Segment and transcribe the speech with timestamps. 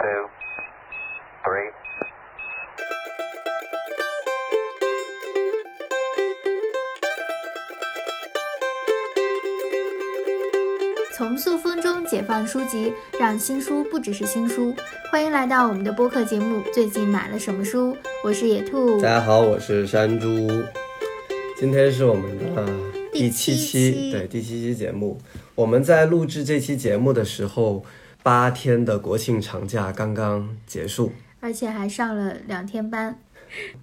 [0.00, 0.30] two,
[1.44, 1.70] three.
[11.14, 14.74] 从塑封中解放书籍，让新书不只是新书。
[15.12, 17.92] 欢迎来到我们的播客节目《最近买了什么书》，
[18.24, 18.98] 我是野兔。
[19.02, 20.48] 大家好，我是山猪。
[21.58, 22.66] 今天是我们的
[23.12, 25.20] 第七七期对第七期节目。
[25.54, 27.84] 我们在录制这期节目的时候，
[28.22, 31.12] 八天的国庆长假刚刚结束。
[31.40, 33.18] 而且还上了两天班。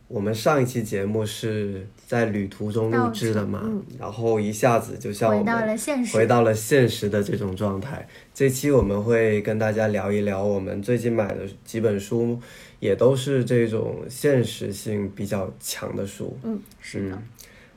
[0.08, 8.08] 我们上一期节目是在旅途中录制的嘛，嗯然后一下子就像我回到了现实回到了现实的这种状态。
[8.34, 12.40] 这期我们会跟大家聊一聊我们最近买的几本书，
[12.80, 16.38] 也都是这种现实性比较强的书。
[16.44, 17.16] 嗯，是的。
[17.16, 17.24] 嗯，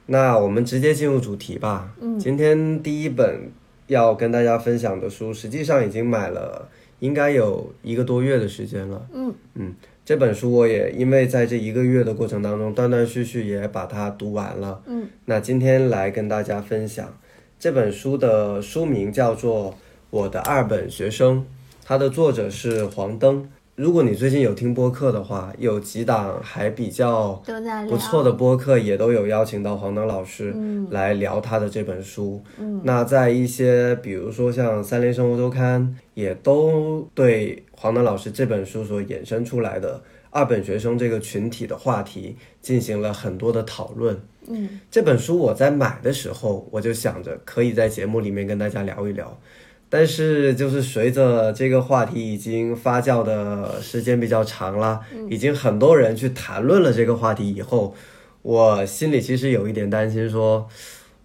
[0.07, 1.93] 那我们直接进入主题吧。
[2.01, 3.51] 嗯今天第一本
[3.91, 6.69] 要跟大家分享的书，实际上已经买了，
[7.01, 9.05] 应该有一个多月的时间了。
[9.13, 14.81] 嗯嗯这本书我也因为在这一个月的过程当中，断断续续也把它读完了。
[14.87, 17.19] 嗯，那今天来跟大家分享
[17.59, 19.73] 这本书的书名叫做
[20.11, 21.39] 《我的二本学生》，
[21.85, 23.49] 它的作者是黄登。
[23.81, 27.33] 如果你最近有听播客的话，有几档还比较
[27.89, 32.43] 不错的播客也都有邀请到黄登老师嗯来聊他的这本书。
[32.59, 35.81] 嗯，那在一些比如说像《三联生活周刊》，
[36.13, 44.15] 也都对黄登老师这本书所衍生出来的二本学生这个群体的话题进行了很多的讨论。
[44.47, 49.39] 嗯这本书我在买的时候，我就想着可以在节目里面跟大家聊一聊。
[49.93, 57.93] 但是，就是随着这个话题已经发酵的时间比较长了，已经很多人去谈论了这个话题以后，
[58.43, 60.69] 我心里其实有一点担心说，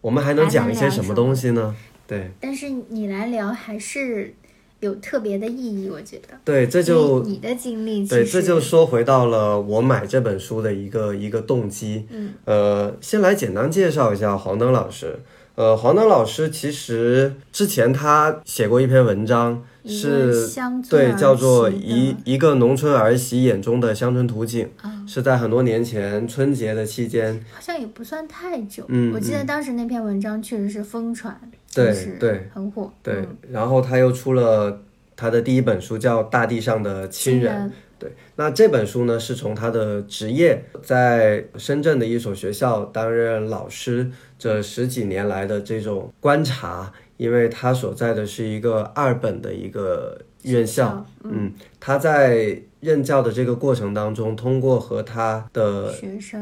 [0.01, 1.75] 我们还能讲一些什么东西呢？
[2.07, 4.33] 对但是你来聊还是
[4.79, 6.29] 有特别的意义，我觉得。
[6.43, 12.07] 对，这就你的经历，对，这就说回到了我买这本书的一个一个动机。
[12.09, 15.19] 嗯，呃，先来简单介绍一下黄登老师。
[15.55, 20.49] 呃，黄登老师其实之前他写过一篇文章，是
[20.89, 28.83] 对叫做一一个农村儿媳眼中的乡村图景，啊是在很多年前春节的期间，好像也不算太久。
[28.89, 31.39] 嗯我记得嗯当时那篇文章确实是疯传，
[31.73, 32.91] 对对很火。
[33.01, 34.81] 对，嗯然后他又出了
[35.15, 37.69] 他的第一本书叫《大地上的亲人》。
[37.99, 55.91] 人，对，那这本书呢，是从他的职业在深圳的一所学校担任老师这十几年来的这种观察，因为他所在的是一个二本的一个院校，嗯，他在任教的这个过程当中，通过和他的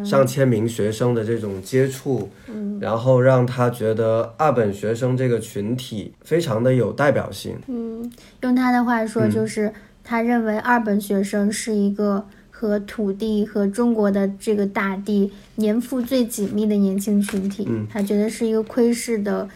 [0.03, 7.55] 上千名学生的这种接触，嗯然后让他觉得二本学生这个群体非常的有代表性。
[7.67, 8.11] 嗯，
[8.41, 9.71] 用他的话嗯说，就是
[10.03, 17.65] 他认为二本学生是一个和土地和中国的这个大地粘附最紧密的年轻群体。
[17.67, 19.47] 嗯他觉得是一个窥视的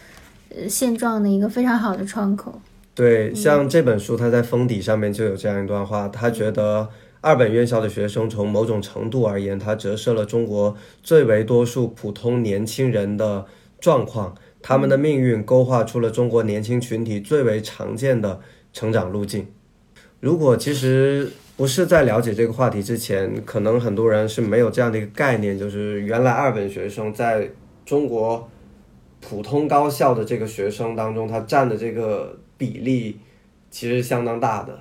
[0.50, 2.60] 呃现状的一个非常好的窗口。
[2.94, 6.88] 对，像这本书，它在封底上面就有这样一段话，他觉得
[7.20, 13.46] 二本院校的学生从某种程度而言，它折射了中国最为多数普通年轻人的
[13.80, 18.40] 状况，他们的命运勾画出了中国年轻群体最为常见的
[18.72, 19.46] 成长路径。
[20.20, 27.48] 如果其实不是在了解这个话题之前，可能很多人是没有这样的一个概念，就是原来二本学生在
[27.86, 28.48] 中国
[29.20, 33.20] 普通高校的这个学生当中，他占的这个比例
[33.70, 34.80] 其实相当大的。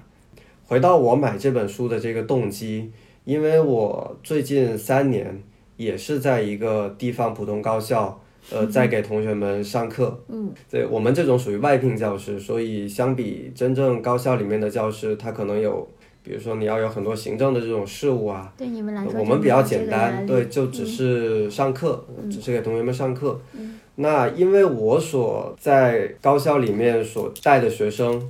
[0.65, 2.91] 回到我买这本书的这个动机，
[3.23, 5.41] 因为我最近三年
[5.77, 8.21] 也是在一个地方普通高校，
[8.51, 10.17] 呃，在给同学们上课。
[10.29, 15.87] 嗯，对我们这种属于外聘教师，所以相比真正高校里面的教师，他可能有，
[16.23, 23.39] 比如说你要有很多行政的这种事务啊，对你们来说，我们比较简单，对，就只是上课，只是给同学们上课。
[23.53, 28.21] 嗯那因为我所在高校里面所带的学生，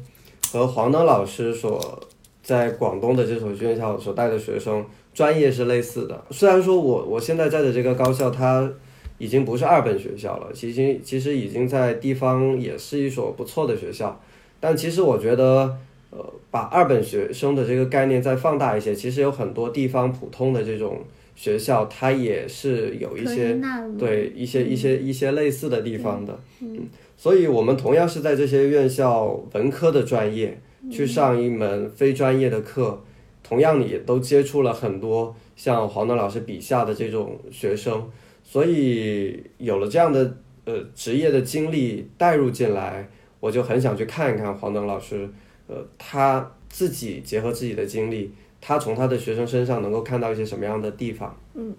[0.49, 2.01] 和黄登老师所
[2.41, 6.23] 在广东的这所院校所带的学生专业是类似的。
[6.31, 8.71] 虽然说我我现在在的这个高校，它
[9.17, 14.21] 已经不是二本学校了，其实其实已经在地方也是一所不错的学校，
[14.59, 15.77] 但其实我觉得。
[16.09, 21.01] 呃，把二本学生的这个概念再放大一些，其实有很多地方普通的这种
[21.35, 23.59] 学校，它也是有一些
[23.99, 26.39] 对一些一些一些类似的地方的。
[26.61, 26.87] 嗯，
[27.17, 30.57] 所以我们同样是在这些院校文科的专业
[30.89, 33.03] 去上一门非专业的课，
[33.43, 38.09] 同样也都接触了很多像黄登老师笔下的这种学生，
[38.49, 43.09] 所以有了这样的呃职业的经历带入进来，
[43.41, 45.29] 我就很想去看一看黄登老师。
[45.67, 51.37] 呃，他自己结合自己的经历，他从他的学生身上能够看到一些什么样的地方。
[51.55, 51.75] 嗯，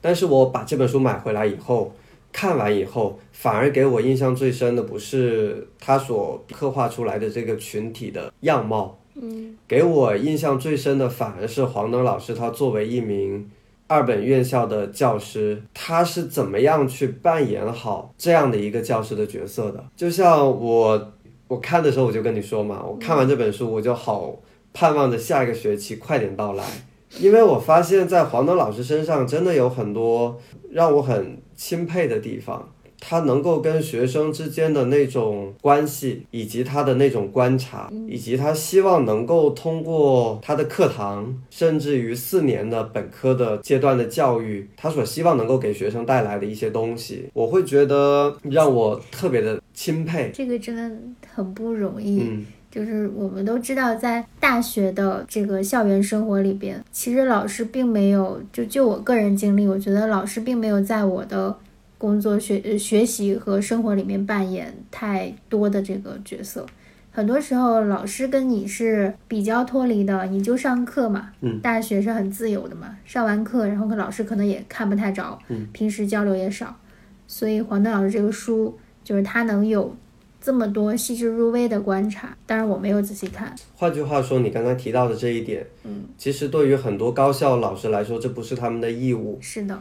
[0.00, 1.94] 但是我把这本书买回来以后，
[2.32, 13.48] 看完以后，反而给我印象最深的不是他所刻画出来的这个群体的样貌，嗯，给我印象最深的反而是黄能老师，他作为一名
[13.90, 19.84] 二本院校的教师，他是怎么样去扮演好这样的一个教师的角色的？
[19.96, 21.12] 就像我
[21.48, 24.32] 我看的时候，我就跟你说嘛，我看完这本书，我就好
[24.72, 26.64] 盼望着下一个学期快点到来，
[27.18, 30.40] 因为我发现，在黄东老师身上真的有很多
[30.70, 32.68] 让我很钦佩的地方。
[33.00, 50.30] 他能够跟学生之间的那种关系，以及他的那种观察，以及他希望能够通过他的课堂，甚至于四年的本科的阶段的教育，他所希望能够给学生带来的一些东西，我会觉得让我特别的钦佩。
[50.32, 50.96] 这个真的
[51.34, 52.20] 很不容易。
[52.20, 61.52] 嗯就是我们都知道，在大学的这个校园生活里边，其实老师并没有，就就我个人经历，我觉得老师并没有在我的
[62.00, 66.64] 工作、学呃学习和生活里面扮演太多的这个角色。
[67.12, 76.74] 很多时候，老师跟你是比较脱离的，你就上课嘛，嗯，大学是很自由的嘛，上完课，然后跟老师可能也看不太着，嗯，平时交流也少，
[77.26, 79.94] 所以黄登老师这个书，就是他能有
[80.40, 89.36] 这么多细致入微的观察，当然我没有仔细看，换句话说，你刚刚提到的这一点，嗯，其实对于很多高校老师来说，这不是他们的义务。
[89.40, 89.76] 是的，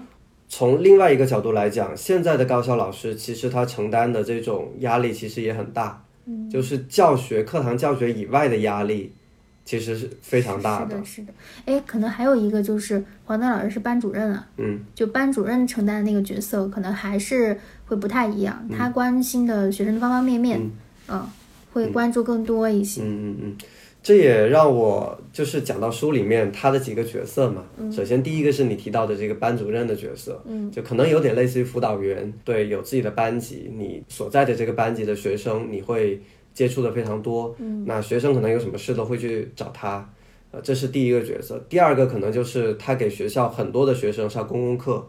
[0.49, 9.13] 从另外一个角度来讲，现在的高校老师其实他承担的这种压力其实也很大，嗯，就是教学课堂教学以外的压力，
[9.63, 11.33] 其实是非常大是的，是的，
[11.65, 20.71] 哎，可能还有一个就是黄丹老师是班主任啊，嗯，就班主任承担的那个角色，可能还是会不太一样，他关心的学生的方方面面，嗯。
[21.11, 21.27] 嗯，
[21.73, 23.57] 会关注更多一些，嗯嗯嗯，
[24.09, 27.63] 这也让我就是讲到书里面他的几个角色嘛。
[27.91, 36.19] 首先第一个是你提到的这个班主任的角色，嗯，就可能有点类似于辅导员，对，有自己的班级，你所在的这个班级的学生，你会
[36.55, 40.11] 接触的非常多，嗯，那学生可能有什么事都会去找他，
[40.49, 41.63] 呃，这是第一个角色。
[41.69, 45.07] 第二个可能就是他给学校很多的学生上公共课。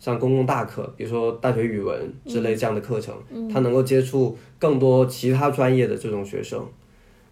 [0.00, 3.14] 上公共大课，比如说大学语文之类这样的课程，
[3.52, 6.66] 他能够接触更多其他专业的这种学生。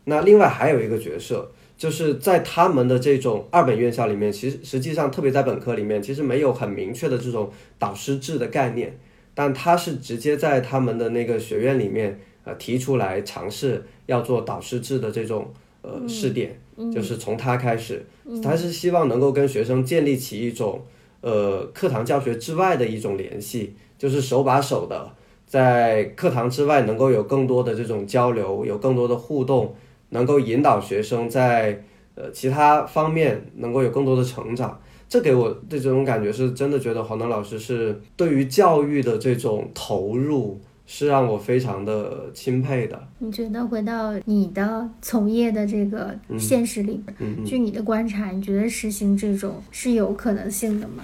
[0.09, 8.99] 那另外还有一个角色，就是在他们的这种二本院校里面，其实实际上特别在本科里面，其实没有很明确的这种导师制的概念，
[9.35, 15.53] 但他是直接在他们的那个学院里面，呃，提出来尝试要做导师制的这种
[15.83, 16.59] 呃试点，
[16.93, 18.05] 就是从他开始，
[18.43, 20.83] 他是希望能够跟学生建立起一种
[21.21, 25.13] 呃课堂教学之外的一种联系，就是手把手的。
[25.47, 29.75] 在课堂之外，能够有更多的这种交流，有更多的互动，
[30.11, 31.85] 能够引导学生在
[32.15, 34.81] 呃其他方面能够有更多的成长。
[35.09, 43.09] 这给我的这种感觉是真的觉得黄能老师是对于教育的这种投入，是让我非常的钦佩的。
[43.19, 51.03] 你觉得回到你的从业的这个现实里边，嗯嗯据你的观察，你觉得实行这种是有可能性的吗？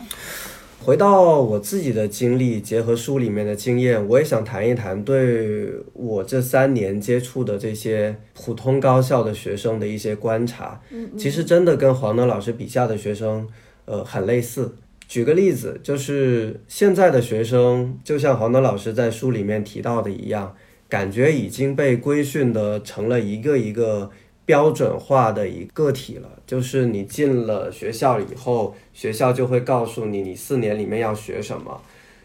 [0.85, 10.79] 回到我自己的经历，结合书里面的经验，我也想谈一谈对我这三年接触的这些普通高校的学生的一些观察。
[10.91, 13.49] 嗯其实真的跟黄德老师笔下的学生，
[13.87, 14.75] 呃，很类似。
[15.09, 20.55] 举个例子，就是现在的学生，就像黄德老师在书里面提到的一样，
[20.91, 24.11] 感觉已经被规训的成了一个一个
[24.45, 26.29] 标准化的一个体了。
[26.47, 31.81] 就是你进了学校以后，学校就会告诉你，你四年里面要学什么，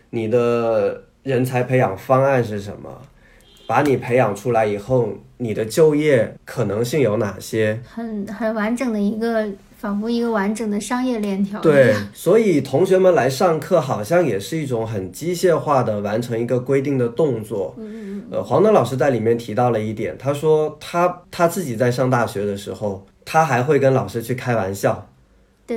[0.09, 3.01] 你的人才培养方案是什么，
[3.67, 7.81] 把你培养出来以后，你的就业可能性有哪些？
[7.87, 9.47] 很很完整的一个，
[9.79, 11.61] 仿佛一个完整的商业链条。
[11.61, 17.73] 对，所以同学们来上课好像也是一种很机械化的完成一个规定的动作。
[17.77, 25.07] 嗯呃，黄登老师在里面提到了一点，他说他他自己在上大学的时候，他还会跟老师去开玩笑。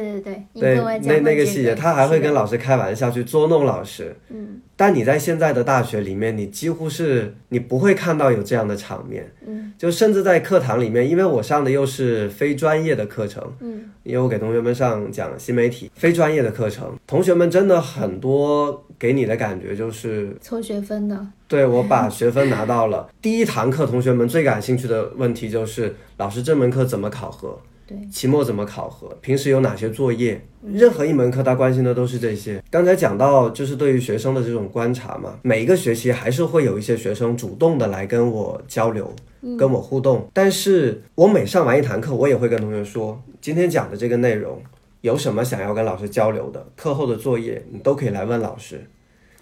[0.00, 4.16] 对对对，你对那那个细节，他还会跟老师开玩笑去捉弄老师。
[4.30, 9.30] 嗯但你在现在的大学里面，你几乎是你不会看到有这样的场面。
[9.46, 23.08] 嗯就甚至在课堂里面，因为我上的又是非专业的课程，嗯因为我给同学们上讲新媒体非专业的课程，同学们真的很多给你的感觉就是，凑学分的，对我把学分拿到了。
[23.20, 27.56] 第一堂课，同学们最感兴趣的问题就是老师这门课怎么考核，
[27.86, 32.62] 对，期末怎么考核，平时有哪些作业，任何一门课他关心的都是这些。
[32.70, 39.12] 刚才讲到就是对于学生的这种观察嘛，每一个学期还是会有一些学生主动的来跟我交流，
[39.58, 40.28] 跟我互动。
[40.32, 44.62] 但是我每上完一堂课，我也会跟同学说，今天讲的这个内容
[45.00, 48.86] 有什么想要跟老师交流的，课后的作业你都可以来问老师。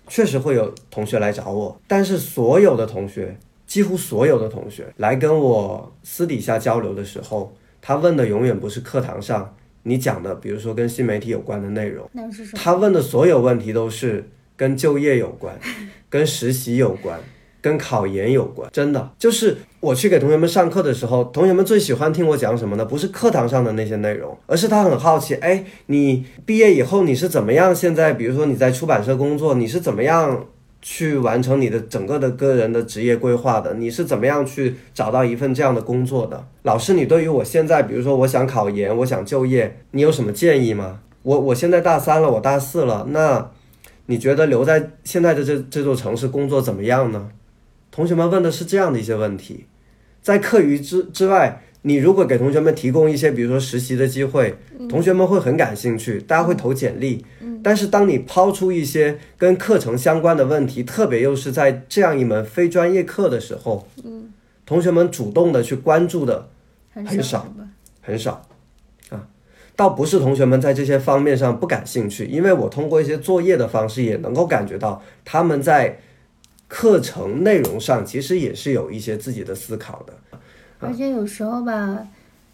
[0.09, 12.59] 确实会有同学来找我，但是所有的同学，几乎所有的同学来跟我私底下交流的时候，他问的永远不是课堂上你讲的，比如说跟新媒体有关的内容，那是什么？
[12.63, 15.59] 他问的所有问题都是跟就业有关，
[16.11, 17.19] 跟实习有关，
[17.63, 18.71] 跟考研有关。
[18.73, 22.85] 真的，就是我去给同学们上课的时候，同学们最喜欢听我讲什么呢？
[22.85, 27.75] 不是课堂上的那些内容，而是他很好奇，哎，你毕业以后你是怎么样？
[27.75, 30.47] 现在比如说你在出版社工作，你是怎么样？
[30.83, 36.47] 去完成你的整个的个人的职业规划的，你是怎么样去找到一份这样的工作的？
[36.63, 41.01] 老师，你对于我现在，比如说我想考研，我想就业，你有什么建议吗？
[41.23, 43.51] 我我现在大三了，我大四了，那
[44.07, 47.29] 你觉得留在现在的这这座城市工作怎么样呢？
[47.91, 49.67] 同学们问的是这样的一些问题，
[50.23, 51.63] 在课余之之外。
[51.83, 54.55] 你如果给同学们提供一些，比如说实习的机会，
[54.89, 57.25] 同学们会很感兴趣，大家会投简历。
[57.63, 63.87] 但是当你抛出一些跟课程相关的问题，特别又是在这样一门非专业课的时候，
[64.67, 66.49] 同学们主动的去关注的
[66.93, 67.47] 很少，
[68.01, 68.47] 很少
[69.09, 69.27] 啊。
[69.75, 75.99] 倒不是同学们在这些方面上不感兴趣，因为我通过一些作业的方式也能够感觉到他们在
[76.69, 80.15] 课程内容上其实也是有一些自己的思考的。
[80.81, 82.07] 而且有时候吧，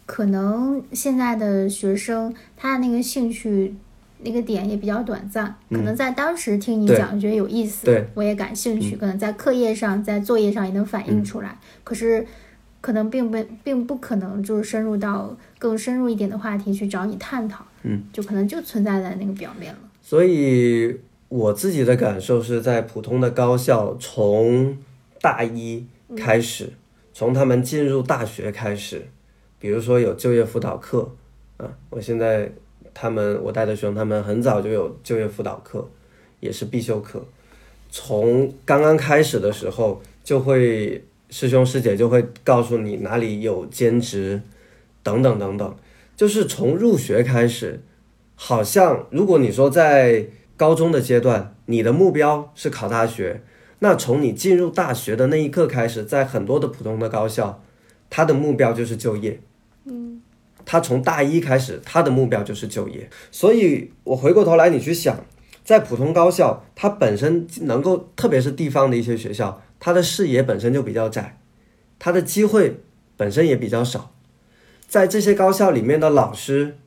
[0.05, 3.73] 可能现在的学生他的那个兴趣
[4.19, 11.57] 那个点也比较短暂，可能在当时听你讲觉得有意思，我也感兴趣，可能在课业上、在作业上也能反映出来。
[11.83, 12.25] 可是
[12.81, 19.79] 可能并不并不可能就是深入到更深入一点的话题去找你探讨，嗯，就可能就存在在那个表面了。
[20.01, 20.97] 所以
[21.29, 24.77] 我自己的感受是在普通的高校，从
[25.21, 26.73] 大一开始。
[27.17, 29.01] 从他们进入大学开始，
[29.57, 31.15] 比如说有就业辅导课，
[31.57, 32.51] 啊，我现在
[32.93, 35.89] 他们我带的学生，他们很早就有就业辅导课，
[36.41, 37.25] 也是必修课。
[37.89, 44.39] 从刚刚开始的时候，就会师兄师姐就会告诉你哪里有兼职，
[45.01, 45.75] 等等等等，
[46.15, 47.81] 就是从入学开始，
[48.35, 53.41] 好像如果你说在高中的阶段，你的目标是考大学。
[53.79, 57.61] 那从你进入大学的那一刻开始，在很多的普通的高校，
[58.09, 59.39] 他的目标就是就业。
[59.85, 60.21] 嗯，
[60.65, 63.09] 他从大一开始，他的目标就是就业。
[63.31, 65.23] 所以，我回过头来，你去想，
[65.63, 71.39] 在普通高校，它本身能够，特别是地方的一些学校，它的视野本身就比较窄，
[71.99, 72.81] 它的机会
[73.15, 74.13] 本身也比较少。
[74.87, 76.77] 在这些高校里面的老师，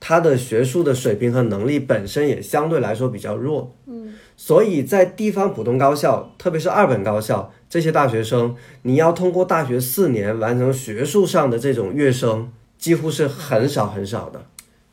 [0.00, 3.74] 他的学术的水平和能力本身也相对来说比较弱。
[3.86, 4.12] 嗯。
[4.36, 14.44] 所以在地方普通高校，特别是二本高校，这些大学生，你要通过大学四年完成学术上的这种跃升，几乎是很少很少的，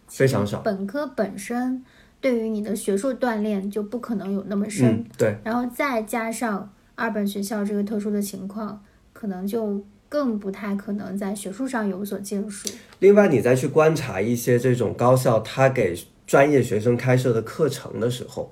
[0.08, 0.60] 非常少。
[0.60, 1.84] 本科本身
[2.22, 5.36] 对于你的学术锻炼就不可能有那么深，对。
[5.44, 12.70] 然后再加上二本学校这个特殊的情况，可能就更不太可能在学术上有所建树。
[13.00, 18.52] 另外，你再去观察一些这种高校，他给专业学生开设的课程的时候。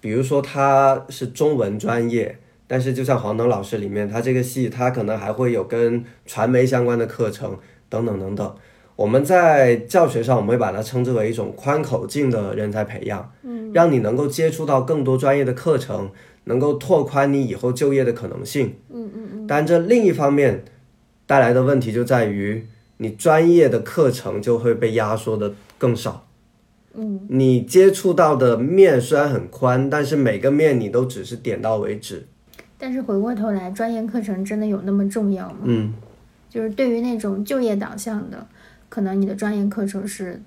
[0.00, 8.54] 比如说他是中文专业，但是就像黄登老师里面，他这个系他可能还会有跟传媒相关的课程等等等等。
[8.96, 16.10] 我们在教学上，我们会把它称之为一种宽口径的人才培养，嗯，让你能够接触到更多专业的课程，
[16.44, 19.46] 能够拓宽你以后就业的可能性，嗯嗯嗯。
[19.46, 20.64] 但这另一方面
[21.26, 22.66] 带来的问题就在于，
[22.98, 26.26] 你专业的课程就会被压缩的更少。
[26.94, 32.26] 嗯，你接触到的面虽然很宽，但是每个面你都只是点到为止。
[32.76, 35.58] 但是回过头来，专业课程真的有那么重要吗？
[35.64, 35.92] 嗯，
[36.48, 38.46] 就是对于那种就业导向的，
[38.88, 40.40] 可能你的专业课程是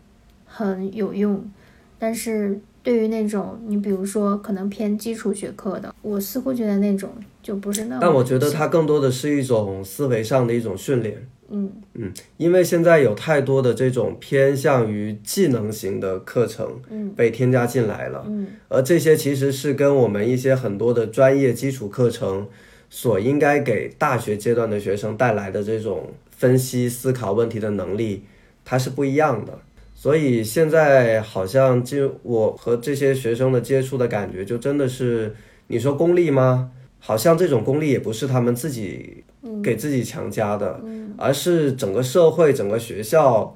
[0.45, 1.49] 很有用，
[1.97, 7.99] 但是对于那种你比如说可能偏基础学科的，我似乎觉得那种就不是那么。
[8.01, 11.25] 但我觉得它更多的是一种思维上的一种训练。
[11.49, 16.81] 嗯嗯，因为现在有太多的这种偏向于技能型的课程，
[17.15, 22.47] 被添加进来了，嗯，而这些其实是跟我们一些很多的专业基础课程
[22.89, 28.23] 所应该给大学阶段的学生带来的这种分析思考问题的能力，
[28.63, 29.59] 它是不一样的。
[29.95, 35.33] 所以现在好像就我和这些学生的接触的感觉，就真的是
[35.67, 36.71] 你说功利吗？
[36.99, 39.23] 好像这种功利也不是他们自己
[39.63, 40.79] 给自己强加的。
[41.15, 43.55] 而是整个社会、整个学校，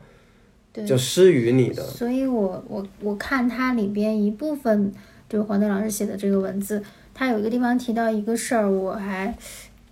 [0.86, 1.82] 就施予你的。
[1.82, 4.94] 所以我我我看它里边一部分，
[5.28, 6.84] 就是黄德老师写的这个文字，
[7.16, 9.36] 他有一个地方提到一个事儿，我还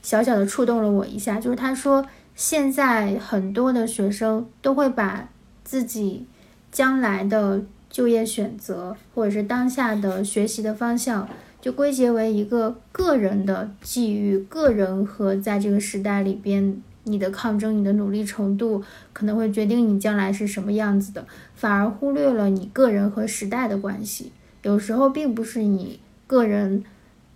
[0.04, 5.28] 小小的触动了我一下，就是他说现在很多的学生都会把
[5.64, 6.28] 自己
[6.72, 11.28] 将来的就业选择，或者是当下的学习的方向，
[11.65, 16.79] 就归结为一个个人的际遇，个人和在这个时代里边。
[17.07, 24.31] 你的抗争，你的努力程度可能会决定你将来是什么样子的，反而忽略了你个人和时代的关系。
[24.62, 26.84] 有时候并不是你个人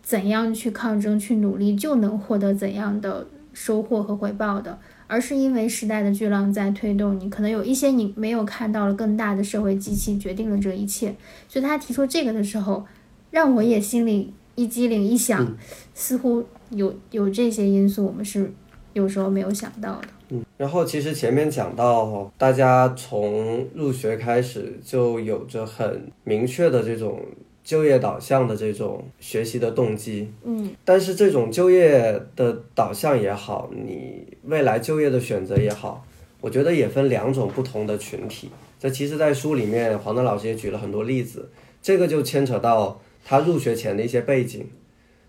[0.03, 11.15] 怎样去抗争、去努力就能获得怎样的收获和回报的，而是因为时代的巨浪在推动你，可能有一些你没有看到了更大的社会机器决定了这一切。
[11.47, 12.85] 所以他提出这个的时候，
[13.31, 15.55] 让我也心里一激灵，一想，
[15.93, 18.51] 似乎有有这些因素，我们是。
[18.93, 20.07] 有时候没有想到的。
[20.29, 27.21] 嗯，然后其实前面讲到，大家从入学开始就有着很明确的这种
[27.63, 30.33] 就业导向的这种学习的动机。
[30.43, 36.03] 嗯，但是这种就业的导向也好，你未来就业的选择也好，
[36.41, 38.49] 我觉得也分两种不同的群体。
[38.79, 41.47] 这其实，在书里面，黄德老师也举了很多例子，
[41.81, 44.67] 这个就牵扯到他入学前的一些背景，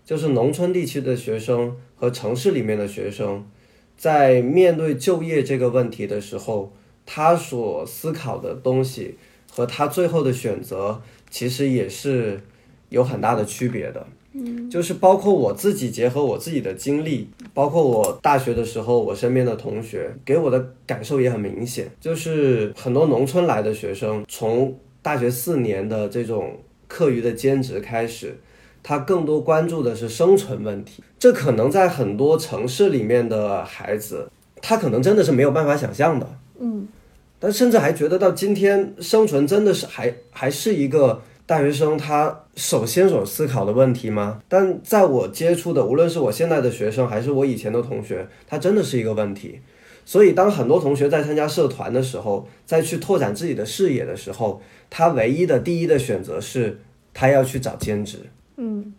[0.05, 3.45] 就是农村地区的学生和城市里面的学生。
[3.97, 6.73] 在面对就业这个问题的时候，
[7.05, 9.15] 他所思考的东西
[9.51, 12.41] 和他最后的选择，其实也是
[12.89, 14.07] 有很大的区别的。
[14.33, 26.57] 嗯，就是包括我自己结合我自己的经历，包括我大学的时候，我身边的同学给我的感受也很明显，就是很多农村来的学生，从大学四年的这种
[26.91, 28.37] 课余的兼职开始。
[28.83, 34.27] 他更多关注的是生存问题，这可能在很多城市里面的孩子，
[34.59, 36.27] 他可能真的是没有办法想象的。
[36.59, 36.87] 嗯，
[37.39, 44.41] 但甚至还觉得到今天，生存真的是还还是一个大学生他首先所思考的问题吗？
[44.49, 49.59] 但在我接触的，无论是我现在的学生，还是我以前的同学，他真的是一个问题。
[50.03, 56.79] 所以，当很多同学在参加社团的时候，再去拓展自己的视野的时候，他唯一的第一的选择是，
[57.13, 58.17] 他要去找兼职。
[58.57, 58.93] 嗯，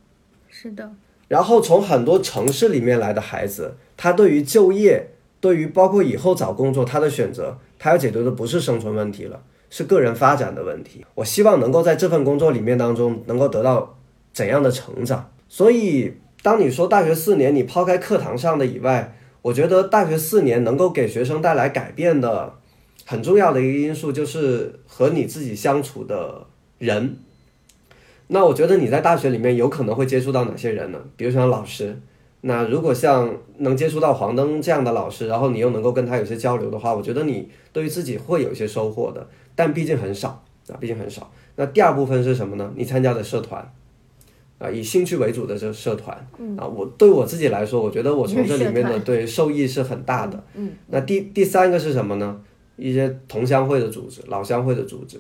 [0.49, 0.91] 是的。
[1.29, 5.09] 然后从很多城市里面来的孩子，他对于就业，
[5.41, 11.05] 对于包括以后找工作，他的选择，他要解决的不是生存问题了，是个人发展的问题。
[11.15, 13.99] 我希望能够在这份工作里面当中，能够得到
[14.33, 15.31] 怎样的成长。
[15.49, 22.55] 所以，当你说大学四年，你抛开课堂上的以外，我觉得大学四年能够给学生带来改变的
[23.05, 26.47] 很重要的一个因素，就是和你自己相处的
[26.79, 27.17] 人。
[28.29, 30.99] 那我觉得你在大学里面有可能会接触到哪些人呢？
[31.17, 32.01] 比如像老师，
[32.43, 41.31] 那如果像能接触到黄灯这样的老师，然后你又能够跟他有些交流的话，我觉得你对于自己会有一些收获的，但毕竟很少啊，毕竟很少。
[41.57, 42.73] 那第二部分是什么呢？
[42.77, 43.71] 你参加的社团，
[44.63, 46.17] 啊，以兴趣为主的这社团，
[46.57, 50.45] 啊，我对我自己来说，我觉得我从这里面的对受益是很大的。
[50.55, 52.41] 嗯，那第第三个是什么呢？
[52.77, 55.19] 一些同乡会的组织、老乡会的组织，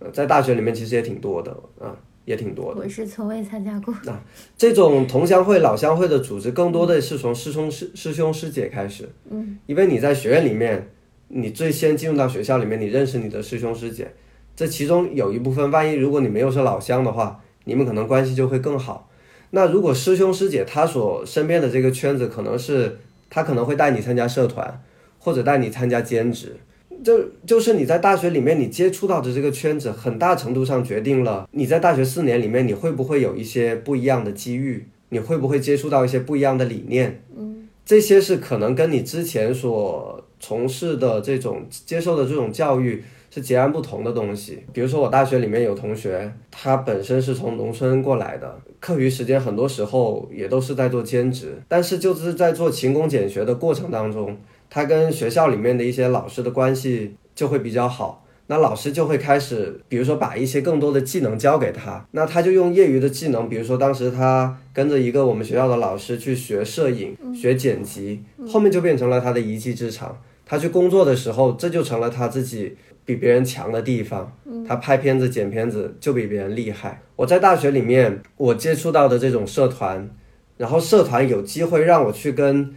[0.00, 1.96] 呃，在大学里面其实也挺多的啊。
[2.24, 3.92] 也挺多的，我是从未参加过。
[4.04, 4.16] 那
[4.56, 9.08] 这种同乡会、老乡会的组织，更多的是从师兄师师兄师姐开始。
[9.28, 10.88] 嗯，因为你在学院里面，
[11.26, 14.08] 你最先进入到学校里面，你认识你的师兄师姐，
[14.54, 19.08] 这其中有一部分，万一如果你没有是老乡的话，你们可能关系就会更好。
[19.50, 22.98] 那如果师兄师姐他所身边的这个圈子，可能是
[23.28, 24.82] 他可能会带你参加社团，
[25.18, 26.56] 或者带你参加兼职。
[27.04, 44.62] 就就是你在大学里面你接触到的这个圈子，很大程度上决定了你在大学四年里面你会不会有一些不一样的机遇，你会不会接触到一些不一样的理念，嗯，这些是可能跟你之前所从事的这种接受的这种教育是截然不同的东西。
[44.74, 54.36] 比如说我大学里面有同学，他本身是从农村过来的，课余时间很多时候也都是在做兼职，但是就是在做勤工俭学的过程当中。
[54.68, 70.18] 他跟学校里面的一些老师的关系就会比较好，那老师就会开始，比如说把一些更多的技能教给他，那他就用业余的技能，比如说当时他跟着一个我们学校的老师去学摄影、学剪辑，后面就变成了他的一技之长。
[70.46, 74.32] 他去工作的时候，这就成了他自己比别人强的地方。
[74.66, 77.02] 他拍片子、剪片子就比别人厉害。
[77.16, 80.08] 我在大学里面，我接触到的这种社团，
[80.56, 82.74] 然后社团有机会让我去跟。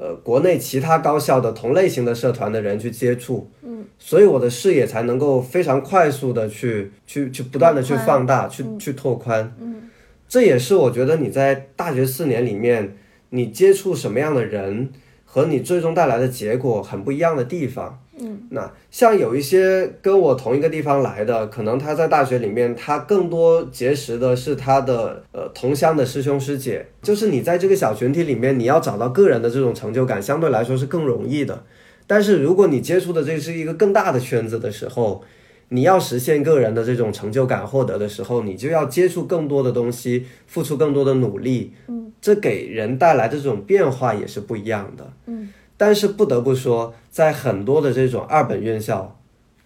[0.00, 9.88] 呃，国内其他高校的同类型的社团的人去接触，嗯，所以我的视野才能够非常快速的去去去不断的去放大，去去拓宽，嗯，
[10.28, 12.96] 这也是我觉得你在大学四年里面，
[13.30, 14.88] 你接触什么样的人
[15.24, 31.64] 和你最终带来的结果很不一样的地方，嗯，那像有一些跟我同一个地方来的，可能他在大学里面，他更多结识的是他的呃同乡的师兄师姐，就是你在这个小群体里面，你要找到个人的这种成就感，相对来说是更容易的。
[32.06, 35.22] 但是如果你接触的这是一个更大的圈子的时候，
[35.68, 45.50] 你要实现个人的这种成就感获得的时候，你就要接触更多的东西，付出更多的努力，嗯，这给人带来的这种变化也是不一样的，嗯。
[45.78, 49.18] 但是不得不说，在很多的这种二本院校、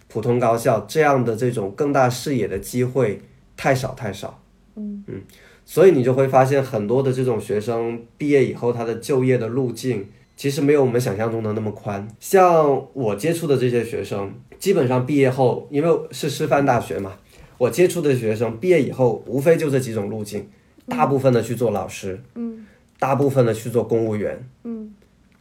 [0.07, 3.19] 普通高校这样的这种更大视野的机会
[3.57, 4.39] 太少太少。
[4.75, 5.21] 嗯嗯，
[5.65, 12.07] 所以你就会发现很多的这种学生毕业以后，他的就业的路径其实没有我们想象中的那么宽。
[12.19, 17.13] 像我接触的这些学生，基本上毕业后，因为是师范大学嘛，
[17.57, 20.47] 我接触的学生毕业以后，无非就这几种路径，
[20.87, 22.65] 大部分的去做老师，嗯
[22.99, 24.47] 大部分的去做公务员。
[24.63, 24.82] 嗯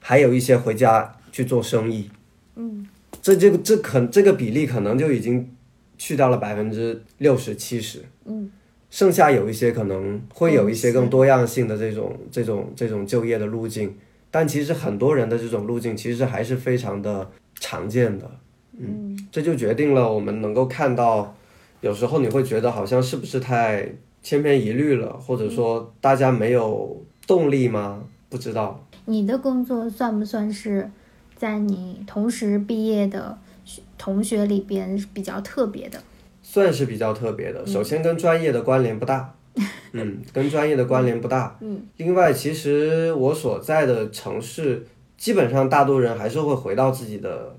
[0.03, 2.11] 还有一些回家去做生意，
[2.57, 2.87] 嗯。
[3.23, 5.49] 这这个这可这个比例可能就已经
[5.97, 8.51] 去到了百分之六十七十，嗯。
[8.91, 13.97] 剩下有一些可能会有一些更多样性的这种这种这种就业的路径，
[14.31, 18.31] 但其实很多人的这种路径其实还是非常的常见的，
[18.79, 21.35] 嗯这就决定了我们能够看到，
[21.81, 23.89] 有时候你会觉得好像是不是太
[24.23, 28.05] 千篇一律了，或者说大家没有动力吗？
[28.33, 28.83] 不知道。
[29.05, 30.91] 你的工作算不算是
[31.37, 36.03] 在你同时毕业的学同学里边比较特别的？
[36.43, 37.67] 算是比较特别的。
[37.67, 39.35] 首先跟专业的关联不大，
[39.93, 41.55] 嗯，跟专业的关联不大。
[41.61, 41.83] 嗯。
[41.99, 44.87] 另外，其实我所在的城市，
[45.19, 47.55] 基本上大多人还是会回到自己的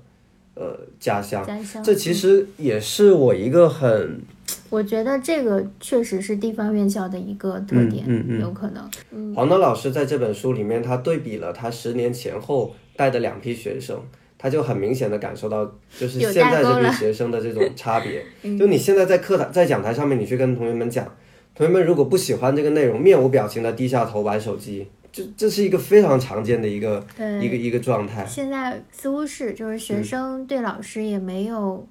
[0.54, 1.46] 呃家乡。
[1.46, 1.84] 家乡。
[1.84, 4.20] 这其实也是我一个很
[4.70, 8.90] 我觉得这个确实是地方院校的一个特点，嗯嗯嗯有可能。
[9.12, 14.00] 嗯黄德老师在这本书里面，他对比了他十年前后带的两批学生，
[14.36, 15.64] 他就很明显的感受到，
[15.96, 18.24] 就是现在这批学生的这种 差别。
[18.42, 21.06] 嗯就你现在在课堂、在讲台上面，你去跟同学们讲，
[21.54, 27.04] 同学们如果不喜欢这个内容，面无表情的低下头玩手机，这这是一个非常常见的一个
[27.40, 28.26] 一个一个状态。
[28.26, 31.86] 现在似乎是，就是学嗯生对老师也没有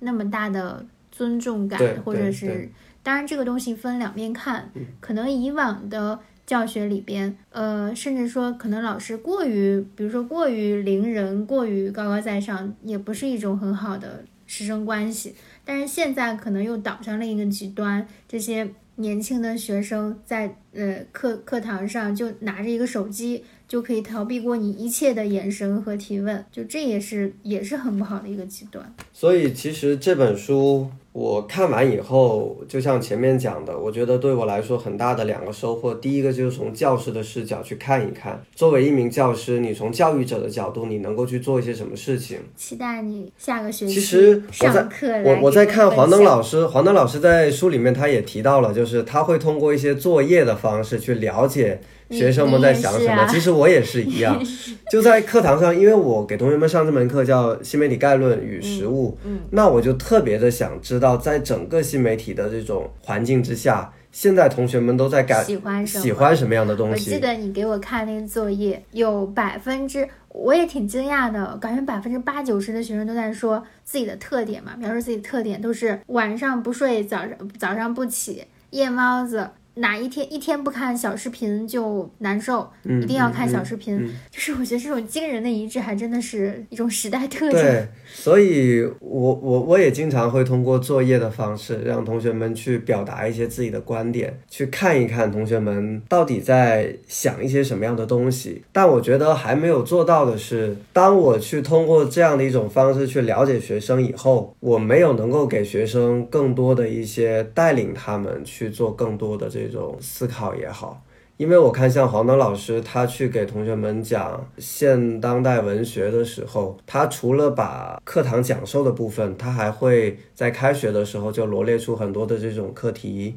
[0.00, 2.68] 那么大的尊重感，或者是
[3.04, 15.36] 当然这个东西分两面看，可能以往的教学里边，呃，甚至说可能老师过于，比如说过于凌人，过于高高在上，也不是一种很好的师生关系。
[15.64, 23.44] 但是现在可能又导向另一个极端，这些年轻的学生在呃课课堂上就拿着一个手机，
[23.74, 28.94] 就可以逃避过你一切的眼神和提问，就这也是也是很不好的一个极端。
[29.12, 35.92] 所以其实这本书我看完以后，就像前面讲的，我觉得对我来说很大的两个收获。
[35.92, 42.38] 第一个就是从教师的视角去看一看，作为一名教师，你从教育者的角度，你能够去做一些什么事情。
[42.54, 53.26] 期待你下个学期其实我在上课我我在看黄登老师，黄登老师在书里面他也提到了，就是他会通过一些作业的方式去了解学生们在想什么。
[53.28, 54.40] 其实我也是一样，
[54.90, 67.20] 就在课堂上，因为我给同学们上这门课叫新媒体概论与实务，嗯那我就特别的想知道，在整个新媒体的这种环境之下，现在同学们都在干喜欢什么喜欢什么样的东西我记？
[67.20, 79.48] 得你给我看那个作业，有百分之，我也挺惊讶的，感觉百分之八九十的学生都在说自己的特点嘛，描述自己的特点都是晚上不睡，早上早上不起，夜猫子。
[79.74, 83.96] 哪一天一天不看小视频就难受，嗯一定要看嗯小视频。
[83.96, 87.60] 嗯就是我觉得这种惊人的一致，还真的是一种时代特征。
[87.60, 98.62] 对，所以我我我也经常会通过作业的方式，让同学们去表达一些自己的观点，去看一看同学们到底在想一些什么样的东西。
[98.72, 111.02] 但我觉得还没有做到的是，当我去通过这样的一种方式去了解学生以后，我没有能够给学生更多的一些带领他们去做更多的这种思考也好。
[111.36, 123.34] 因为我看像黄登老师，他去给同学们讲现当代文学的时候，他除了把课堂讲授的部分，他还会在开学的时候就罗列出很多的这种课题，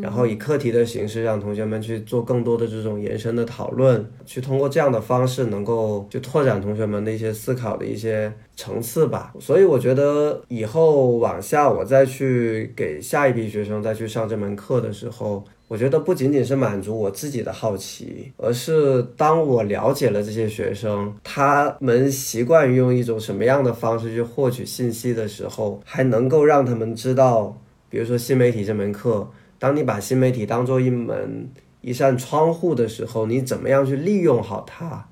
[0.00, 9.34] 然后以课题的形式让同学们去做更多的这种延伸的讨论，去通过这样的方式能够去拓展同学们的一些思考的一些层次吧。
[9.40, 27.56] 所以我觉得以后往下我再去给下一批学生再去上这门课的时候，我觉得不仅仅是满足我自己的好奇，而是当我了解了这些学生，他们习惯于用一种什么样的方式去获取信息的时候，还能够让他们知道，
[27.88, 29.30] 比如说新媒体这门课，
[29.60, 31.48] 当你把新媒体当做一门
[31.82, 35.06] 一扇窗户的时候，你怎么样去利用好它，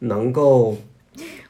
[0.00, 0.76] 能够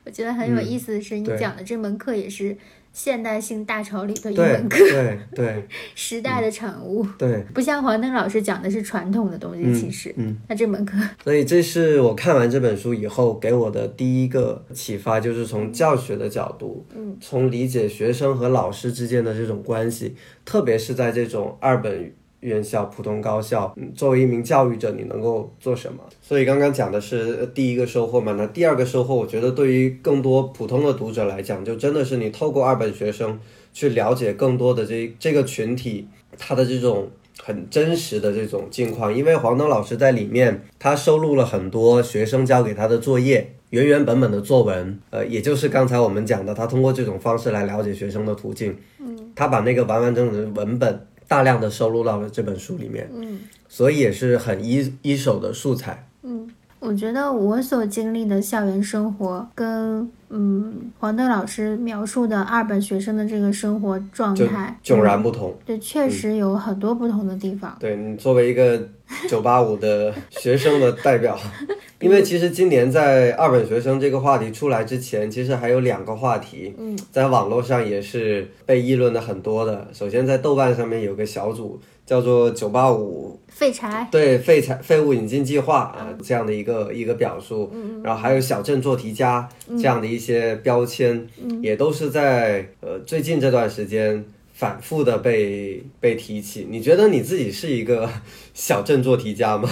[0.05, 2.57] 我觉得很有嗯意思的是，你讲的这门课也是
[2.92, 5.68] 现代性大潮里的一门课，对对。
[5.94, 10.12] 时代的产物，对，不像黄灯老师讲的是传统的东西，嗯其实。
[10.16, 10.37] 嗯。
[10.48, 26.03] 那这门课， 所以这是我看完这本书以后给我的第一个启发，就是从教学的角度，嗯，从理解学生和老师之间的这种关系，特别是在这种二本院校、普通高校，嗯作为一名教育者，你能够做什么？
[26.20, 33.38] 所以刚刚讲的是呃第一个收获嘛，那第二个收获，我觉得对于更多普通的读者来讲，就真的是你透过二本学生
[33.72, 37.09] 去了解更多的这这个群体，他的这种。
[37.42, 53.38] 很真实的这种境况，因为黄登老师在里面，他收录了很多学生交给他的作业，原原本本的作文，呃，也就是刚才我们讲的，他通过这种方式来了解学生的途径，嗯，他把那个完完整整的文本大量的收录到了这本书里面，嗯。
[53.69, 65.55] 所以也是很一一手的素材，嗯，我觉得我所经历的校园生活跟嗯黄豆老师描述的二本学生的这个生活状态迥然不同。
[65.66, 67.77] 对，确实有很多不同的地方。
[67.79, 68.88] 对你作为一个
[69.29, 71.38] 九八五的学生的代表，
[72.01, 79.88] 因为其实今年在二本学生这个话题出来之前，其实还有两个话题，嗯，在网络上也是被议论的很多的。
[79.93, 81.79] 首先在豆瓣上面有个小组
[82.11, 91.25] 叫做“九八五废柴，对废柴废物引进计划啊这样的一个一个表述，然后还有小镇做题家这样的一些标签，
[91.62, 96.66] 也都是在呃最近这段时间反复的被被提起。
[96.68, 98.11] 你觉得你自己是一个
[98.55, 99.70] 小镇做题家吗？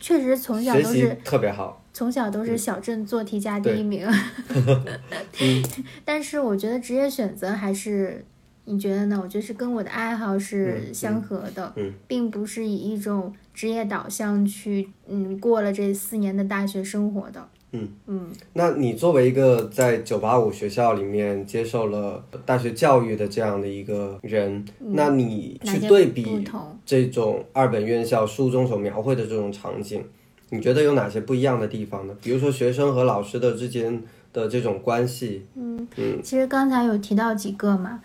[0.00, 4.04] 确实从小学习都是特别好，从小都是小镇做题家第一名。
[6.04, 8.24] 但是我觉得职业选择还是。
[8.68, 9.18] 你觉得呢？
[9.22, 17.48] 我觉得是跟我的爱好是嗯相合的，嗯并不是以一种职业导向去，嗯，过了这四年的大学生活的。
[17.72, 26.42] 嗯嗯那你作为一个在九八五学校里面接受了大学教育的这样的一个人，那你去对比？
[26.86, 30.02] 这种二本院校书中所描绘的这种场景，
[30.50, 32.14] 你觉得有哪些不一样的地方呢？
[32.22, 34.02] 比如说学生和老师的之间
[34.32, 35.86] 的这种关系，嗯，
[36.22, 38.00] 其实刚才有提到几个嘛，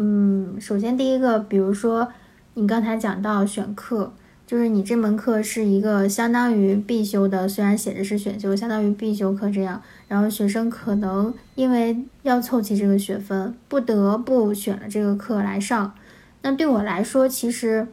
[0.00, 2.06] 嗯，首先第一个，比如说
[2.54, 4.12] 你刚才讲到选课，
[4.46, 15.92] 就是你这门课是一个相当于必修的，虽然写着是选修，相当于必修课这样，然后学生可能因为要凑齐这个学分，不得不选了这个课来上。
[16.42, 17.88] 那对我来说，其实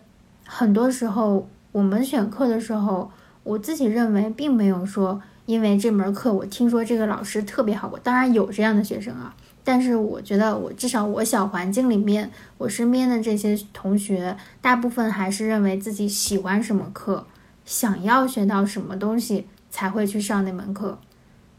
[0.46, 3.10] 很多时候我们选课的时候，
[3.42, 5.20] 我自己认为并没有说。
[5.48, 9.32] 因为这门课，我听说这个老师特别好，我当然有这样的学生啊。
[9.66, 17.26] 但是我觉得，我至少我小环境里面，我身边的这些同学，大部分还是认为自己喜欢什么课，
[17.66, 21.00] 想要学到什么东西才会去上那门课。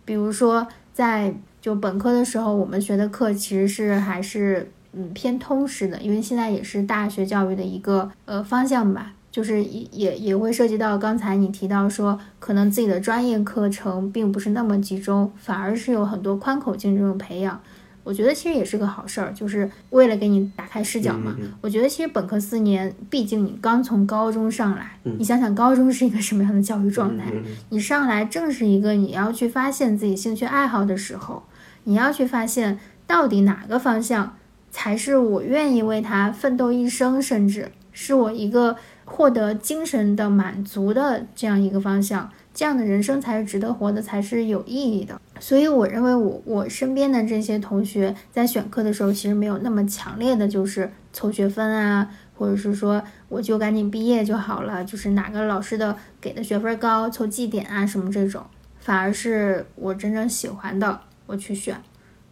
[0.04, 9.12] 比如说，在就本科的时候，我们学的课其实是还是嗯偏通识的，因为现在也是大学教育的一个呃方向吧。
[9.32, 17.60] 就是也也也会涉及到刚才你提到说，可能自己的专业课程并不是那么集中，反而是有很多宽口径这种培养。
[18.06, 21.34] 我觉得其实也是个好事儿，就是为了给你打开视角嘛。
[21.40, 27.24] 嗯我觉得其实本科四年，毕竟你刚从高中上来，嗯你想想高中是一个什么样的教育状态？
[27.70, 31.42] 你上来正是一个你要去发现自己兴趣爱好的时候，
[31.82, 34.36] 你要去发现到底哪个方向
[34.70, 45.20] 才是我愿意为他奋斗一生，甚至是我一个获得精神的满足的这样一个方向，这样的人生才是值得活的，才是有意义的。
[45.38, 58.44] 所以我认为我我身边的这些同学在选课的时候，其实没有那么强烈的就是凑学分啊，或者是说我就赶紧毕业就好了，就是哪个老师的给的学分高，凑绩点啊什么这种，
[58.78, 61.76] 反而是我真正喜欢的我去选，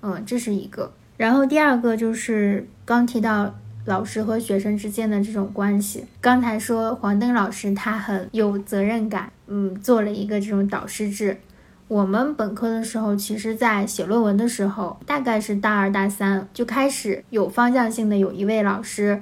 [0.02, 0.92] 嗯，这是一个。
[1.16, 6.04] 然后第二个就是刚提到老师和学生之间的这种关系。
[6.20, 11.38] 刚才说黄登老师他很有责任感，嗯，做了一个这种导师制。
[11.86, 19.20] 我们本科的时候，其实在写论文的时候，大概是大二大三就开始有方向性的有一位老师，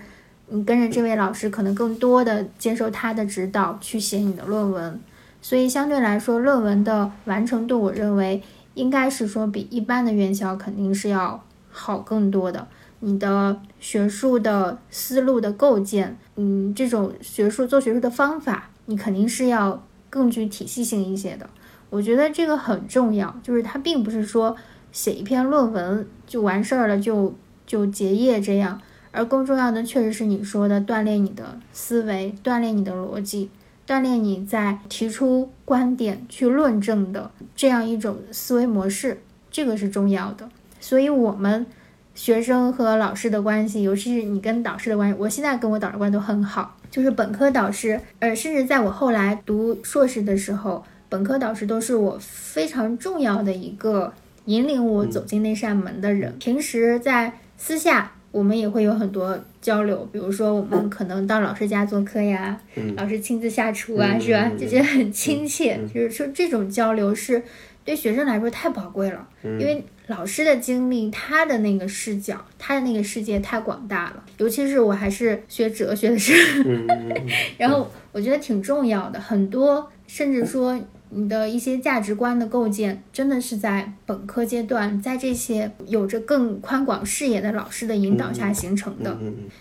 [0.48, 5.01] 你跟着这位老师可能更多的接受他的指导去写你的论文。
[5.40, 8.40] 所以相对来说，论文的完成度，我认为
[8.75, 12.68] 应该是说比一般的院校肯定是要好更多的。
[13.01, 21.51] 你的学术的思路的构建，嗯，这种学术做学术的方法，你肯定是要更具体系性一些的。
[21.92, 24.57] 我觉得这个很重要，就是它并不是说
[24.92, 27.35] 写一篇论文就完事儿了，就
[27.66, 33.50] 就结业这样，而更重要的确实是你说的锻炼你的思维，锻炼你的逻辑，
[33.87, 39.20] 锻炼你在提出观点去论证的这样一种思维模式。
[39.50, 40.48] 这个是重要的。
[40.81, 41.66] 所以，我们
[42.14, 46.74] 学生和老师的关系，尤其是你跟导师的关系，我现在跟我导师关系都很好。
[46.90, 54.11] 就是本科导师，呃，甚至在我后来读硕士的时候，本科导师都是我非常重要的一个
[54.46, 56.35] 引领我走进那扇门的人。
[56.38, 62.59] 平时在私下，我们也会有很多交流，比如说我们可能到老师家做客呀，
[62.96, 64.51] 老师亲自下厨啊，是吧？
[64.59, 65.79] 就觉得很亲切。
[65.92, 67.42] 就是说，这种交流是
[67.85, 69.85] 对学生来说太宝贵了，因为。
[70.09, 74.22] 老师的经历，他的那个视角，他的那个世界太广大了。
[74.37, 76.70] 尤其是我还是学哲学的时候，
[77.57, 79.20] 然后我觉得挺重要的。
[79.20, 80.79] 很多甚至说
[81.14, 89.16] 你的一些价值观的构建，真的是在本科阶段，在这些有着更宽广视野的老师的引导下形成的。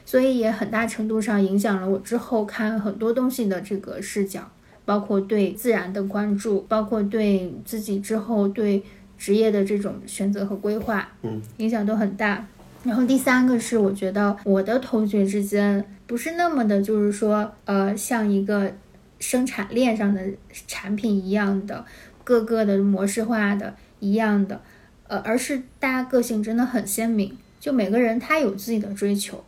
[0.05, 4.49] 所以也很大程度上影响了我之后看很多东西的这个视角，
[4.85, 8.83] 包括对自然的关注，包括对自己之后对。
[9.23, 12.43] 职业的这种选择和规划，嗯，影响都很大。
[12.83, 18.73] 然后第三个是，我觉得我的同学之间不是那么的，就是说，呃，像一个
[19.21, 20.21] 生产链上的
[20.67, 21.85] 产品一样的，
[22.25, 24.61] 各个的模式化的一样的，
[25.07, 29.41] 呃，而是大家个性真的很鲜明，就每个人他有自己的追求，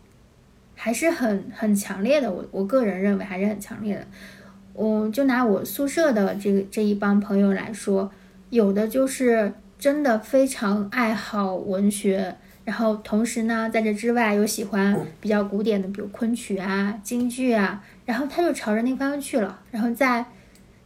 [0.75, 2.31] 还是很很强烈的。
[2.31, 4.07] 我我个人认为还是很强烈的。
[4.71, 8.09] 我就拿我宿舍的这个这一帮朋友来说，
[8.49, 9.51] 有的就是。
[9.79, 19.59] 真的非常爱好文学，然后同时呢，在这之外又喜欢比较古典的，比如昆曲啊、京剧啊，然后他就朝着那个方向去了。
[19.69, 20.25] 然后在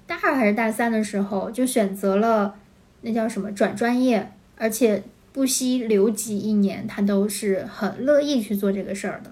[0.07, 2.55] 大二还是大三的时候，就选择了
[3.01, 9.31] 那叫什么转专业，而且不惜留级一年，他都是很乐意去做这个事儿的。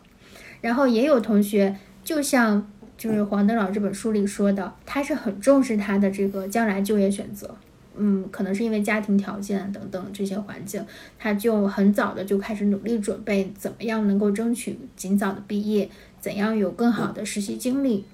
[0.61, 7.55] 然后也有同学，就像就是黄登老这本书里说的，他是很重视他的这个将来就业选择。
[7.97, 10.85] 嗯，可能是因为家庭条件等等这些环境，
[11.17, 18.05] 他就很早的就开始努力准备，怎么样能够争取尽早的毕业，怎样有更好的实习经历。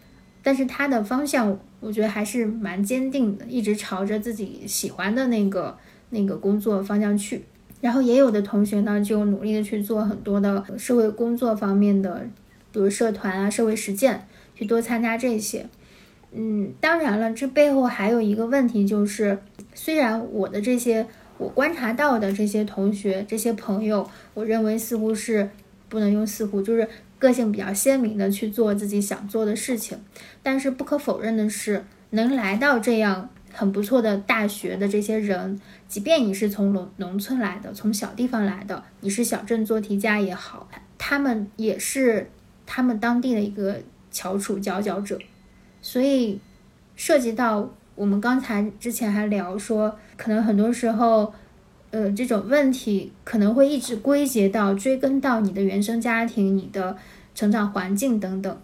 [0.44, 5.78] 但是他的方向，我觉得还是蛮坚定的，一直朝着自己喜欢的那个
[6.10, 7.44] 那个工作方向去。
[7.80, 12.28] 然后也有的同学呢，就努力的去做很多的社会工作方面的，
[12.72, 15.68] 比如社团啊、社会实践，去多参加这些。
[16.34, 19.38] 嗯，当然了，这背后还有一个问题，就是
[19.74, 21.06] 虽然我的这些
[21.38, 25.50] 我观察到的这些同学、这些朋友，我认为似乎是
[25.90, 26.88] 不能用似乎，就是
[27.20, 30.00] 个性比较鲜明的去做自己想做的事情。
[30.42, 42.30] 但是不可否认的是，能来到这样很不错的大学的这些人，即便你是从农农村来的，从小地方来的，你是小镇做题家也好，他们也是
[42.66, 45.20] 他们当地的一个翘楚佼佼者。
[45.82, 46.40] 所以，
[46.96, 51.34] 涉及到我们刚才之前还聊说，可能很多时候，
[51.90, 56.96] 呃，这种问题可能会一直归结到、追根到你的原生家庭、你的
[57.34, 58.62] 成长环境等等，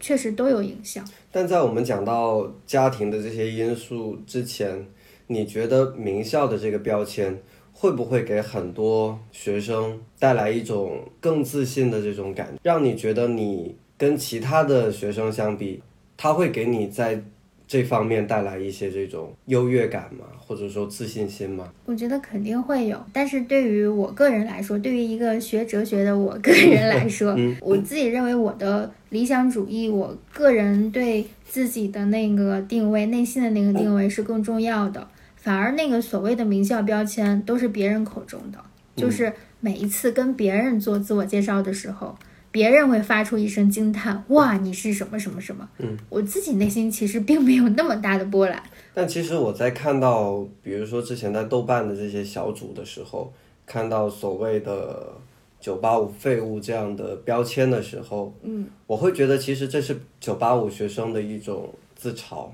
[0.00, 1.04] 确实都有影响。
[1.30, 4.86] 但在我们讲到家庭的这些因素之前，
[5.28, 7.40] 你觉得名校的这个标签
[7.72, 15.82] 会不会给很多学生带来一种更自信的这种感，让你觉得你跟其他的学生相比？
[16.16, 17.20] 他会给你在
[17.68, 20.24] 这方面带来一些这种优越感吗？
[20.38, 21.68] 或者说自信心吗？
[21.84, 35.08] 我觉得肯定会有，但是对于我个人来说，对于一个学哲学的我个人来说，我自己认为我的理想主义，我个人对自己的那个定位，内心的那个定位是更重要的。
[35.34, 38.58] 反而那个所谓的名校标签都是别人口中的，
[38.94, 42.16] 就是每一次跟别人做自我介绍的时候。
[42.56, 48.62] 别人会发出一声惊叹：“哇，你是什么什么什么？”嗯，我自己内心其实并没有那么大的波澜。
[48.94, 53.30] 但其实我在看到，比如说之前在豆瓣的这些小组的时候，
[53.66, 55.12] 看到所谓的
[55.60, 62.48] “九八五废物”这样的标签的时候，嗯，我会觉得其实这是九八五学生的一种自嘲。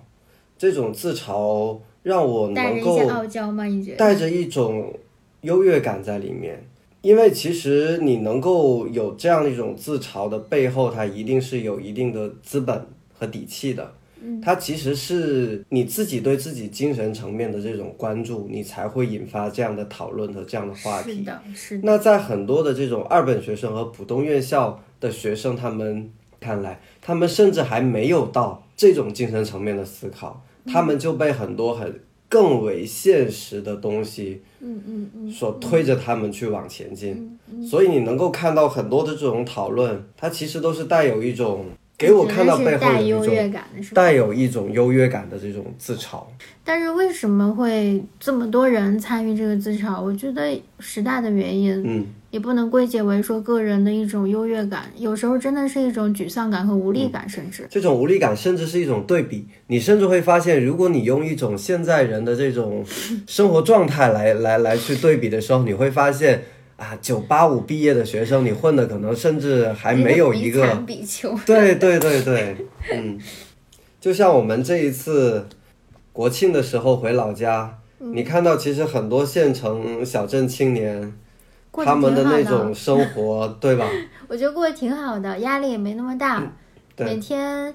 [0.58, 3.62] 这种自嘲让我能够带着一些傲娇吗？
[3.66, 3.98] 你觉得？
[3.98, 4.92] 带着一种
[5.42, 6.60] 优越感在里面。
[7.02, 13.92] 因为其实你能够有这样的一种自嘲的背后，它一定是有一定的资本和底气的。
[14.24, 21.18] 嗯，它其实是你自己对自己精神层面的这种关注，你才会引发这样的讨论和这样的话题。
[21.18, 21.82] 是的，是的。
[21.84, 26.08] 那在很多的这种二本学生和普通院校的学生，他们
[26.38, 32.00] 看来，他们甚至还没有到这种精神层面的思考，他们就被很多很。
[32.32, 41.66] 更为现实的东西，嗯嗯嗯，所推着他们去往前进，所以你能够看到很多的这种讨论，它其实都是带有一种
[42.06, 43.94] 给我看到带有一优越种感的是？
[43.94, 46.22] 带有一种优越感的这种自嘲。
[46.64, 50.02] 但是为什么会这么多人参与这个自嘲？
[50.02, 57.66] 我觉得时代的原因，嗯，也不能归结为说个人的一种优越感，有时候真的是一种沮丧感和无力感，甚至。
[57.68, 62.84] 这种无力感甚至是一种对比，你甚至会发现，如果你用一种现在人的这种
[63.26, 66.44] 生活状态来来来去对比的时候，你会发现
[66.82, 70.66] 啊，九八五毕业的学生，你混的可能甚至还没有一个。
[71.46, 72.56] 对对对对，
[72.92, 73.16] 嗯，
[74.00, 75.46] 就像我们这一次
[76.12, 81.12] 国庆的时候回老家，嗯你看到其实很多县城小镇青年，
[81.84, 83.86] 他们的那种生活，对吧？
[84.26, 86.42] 我觉得过得挺好的，压力也没那么大。
[86.98, 87.72] 每天，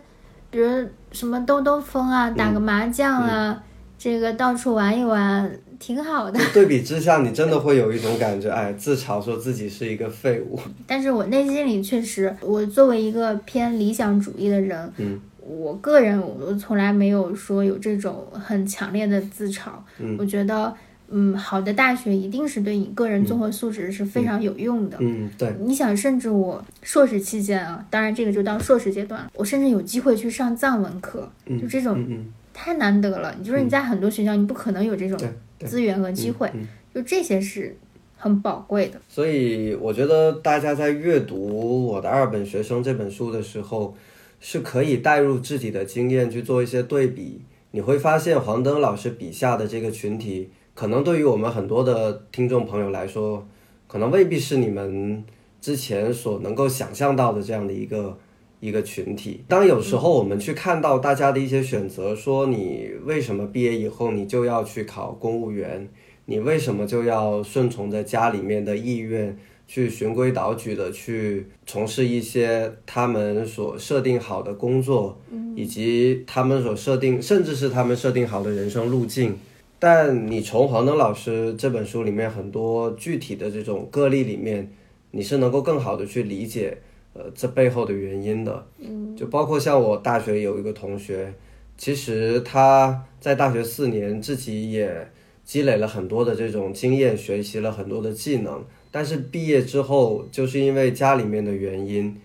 [0.51, 3.63] 比如什么兜兜风啊，打个麻将啊，
[3.97, 5.49] 这个到处玩一玩，
[5.79, 6.39] 挺好的。
[6.53, 10.59] 对比之下，你真的会有一种感觉，哎，自嘲说自己是一个废物。
[10.85, 19.69] 但是我内心里确实，我作为一个偏理想主义的人，嗯，我个人我从来没有说有这种很强烈的自嘲。
[19.99, 20.73] 嗯我觉得，
[21.09, 24.97] 嗯，好的大学一定是对你个人综合素质是非常有用的。
[24.99, 33.33] 嗯，对，你想，甚至我硕士期间啊，当然这个就到硕士阶段了，我甚至有机会去上藏文课，嗯就这种嗯嗯，太难得了。
[33.37, 35.17] 你就是你在很多学校，你不可能有这种
[35.65, 37.77] 资源和机会，嗯就这些是
[38.15, 38.99] 很宝贵的。
[39.07, 43.95] 所以我觉得大家在阅读我的二本学生这本书的时候，
[44.39, 47.41] 是可以带入自己的经验去做一些对比。
[47.71, 53.45] 你会发现黄登老师笔下的这个群体，可能对于我们很多的听众朋友来说，
[53.87, 55.23] 可能未必是你们
[55.61, 58.17] 之前所能够想象到的这样的一个
[58.59, 59.43] 一个群体。
[59.47, 65.87] 当有时候我们去看到大家的一些选择，说你为什么毕业以后你就要去考公务员？
[66.25, 75.17] 你为什么就要顺从着家里面的意愿，去循规蹈矩的去从事一些他们所设定好的工作，
[75.55, 79.37] 以及他们所设定，甚至是他们设定好的人生路径？
[79.79, 84.69] 但你从黄登老师这本书里面很多具体的这种个例里面，
[85.11, 86.77] 你是能够更好的去理解，
[87.17, 88.65] 呃，这背后的原因的。
[88.79, 91.33] 嗯，就包括像我大学有一个同学，
[91.75, 95.09] 其实他在大学四年自己也
[95.43, 102.15] 积累了很多的这种经验，学习了很多的技能，但是毕业之后，就是因为家里面的原因，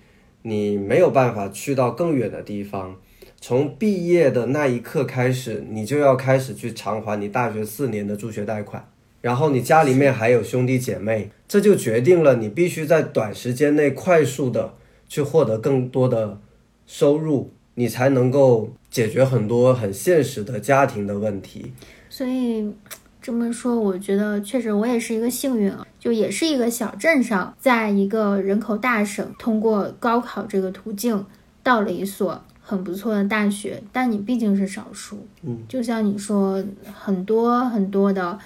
[0.42, 2.96] 你没有办法去到更远的地方。
[3.40, 8.88] 从毕业的那一刻开始，你就要开始去偿还你大学四年的助学贷款，
[9.20, 14.74] 然后你家里面还有兄弟姐妹，这就决定了你必须在短时间内快速的
[15.12, 16.38] 去获得更多的
[16.86, 21.70] 收入，你才能够解决很多很现实的家庭的问题。
[22.08, 22.72] 所以
[23.20, 31.26] 这么说，我觉得确实我也是一个幸运啊，就也是一个小镇上，在一个人口大省，通过高考这个途径
[31.62, 35.26] 到了一所很不错的大学，但你毕竟是少数。
[35.42, 38.38] 嗯，就像你说，很多很多的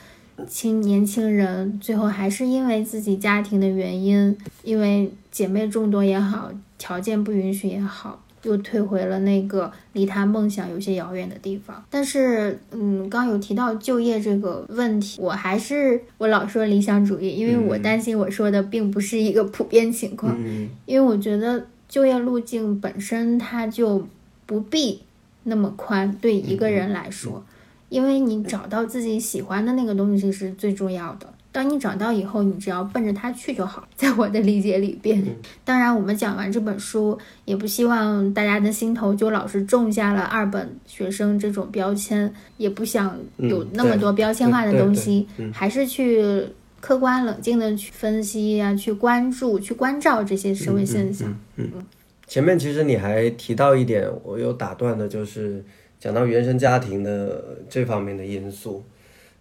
[0.49, 8.23] 青年轻人，最后还是因为自己家庭的原因，因为姐妹众多也好，条件不允许也好。
[8.43, 11.85] 又退回了那个离他梦想有些遥远的地方。
[11.91, 20.33] 但是，嗯，刚有提到就业这个问题，我还是我老说理想主义，因为我担心我说的并不是一个普遍情况。
[20.39, 24.07] 嗯因为我觉得就业路径本身它就
[24.45, 25.03] 不必
[25.43, 27.45] 那么宽，对一个人来说，
[27.89, 31.27] 因为你找到自己喜欢的那个东西是最重要的。
[31.53, 33.89] 当你找到以后，你只要奔着它去就好。
[33.97, 35.25] 在我的理解里边，
[35.65, 46.45] 当然我们讲完这本书，也不希望大家的心头就老是种下了二本学生这种标签，也不想有嗯那么多标签化的东西，还是去
[46.79, 51.35] 客观冷静的去分析呀、去关注、去关照这些社会现象。
[51.57, 51.71] 嗯
[52.27, 55.65] 前面其实你还提到一点，我有打断的，就是
[55.99, 58.85] 讲到原生家庭的这方面的因素。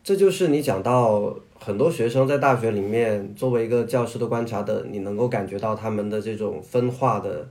[0.03, 7.49] 这就是你讲到很多学生在大学里面，作为一个教师的观察的，你能够感觉到他们的这种分化的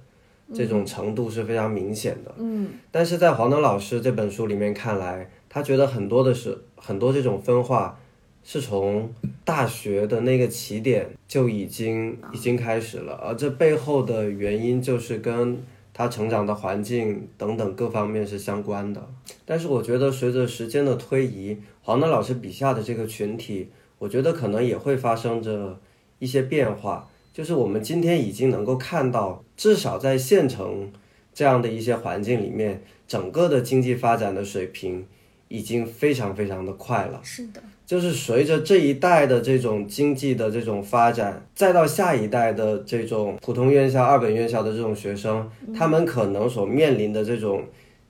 [0.55, 2.33] 这种程度是非常明显的。
[2.39, 7.99] 嗯，但是在黄登老师这本书里面看来，他觉得很多的是很多这种分化
[8.45, 9.13] 是从
[9.45, 15.61] 大学的那个起点就已经已经开始了，而这背后的原因就是跟
[15.95, 19.09] 他成长的环境等等各方面是相关的。
[19.47, 25.79] 但是我觉得随着时间的推移，黄登老师笔下的这个群体，我觉得可能也会发生着
[26.19, 27.09] 一些变化。
[27.33, 30.93] 就是我们今天已经能够看到，至少在县城
[31.33, 35.07] 这样的一些环境里面，整个的经济发展的水平
[35.49, 37.21] 已经非常非常的快了。
[37.25, 47.65] 是的，就是随着这一代的这种经济的这种发展，再到下一代的这种普通院校、二本院校的这种学生，他们可能所面临的这种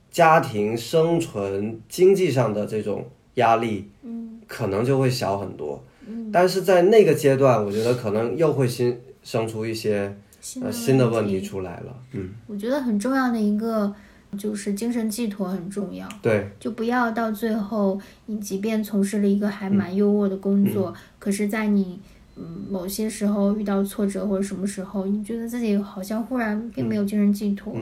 [0.09, 3.05] 家庭生存、经济上的这种
[3.35, 5.83] 压力，嗯，可能就会小很多。
[6.07, 10.15] 嗯，但是在那个阶段，我觉得可能又会新生出一些
[10.61, 11.95] 呃新的问题出来了。
[12.13, 13.93] 嗯，我觉得很重要的一个
[14.37, 16.07] 就是精神寄托很重要。
[16.21, 21.99] 对，就不要到最后，你即便从事了一个还蛮优渥的工作，可是，在你
[22.35, 27.75] 嗯某些时候遇到挫折或者什么时候，你觉得自己好像忽然并没有精神寄托。